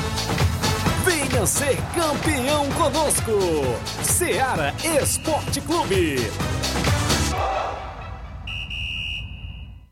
[1.05, 3.31] Venha ser campeão conosco.
[4.03, 6.17] Seara Esporte Clube.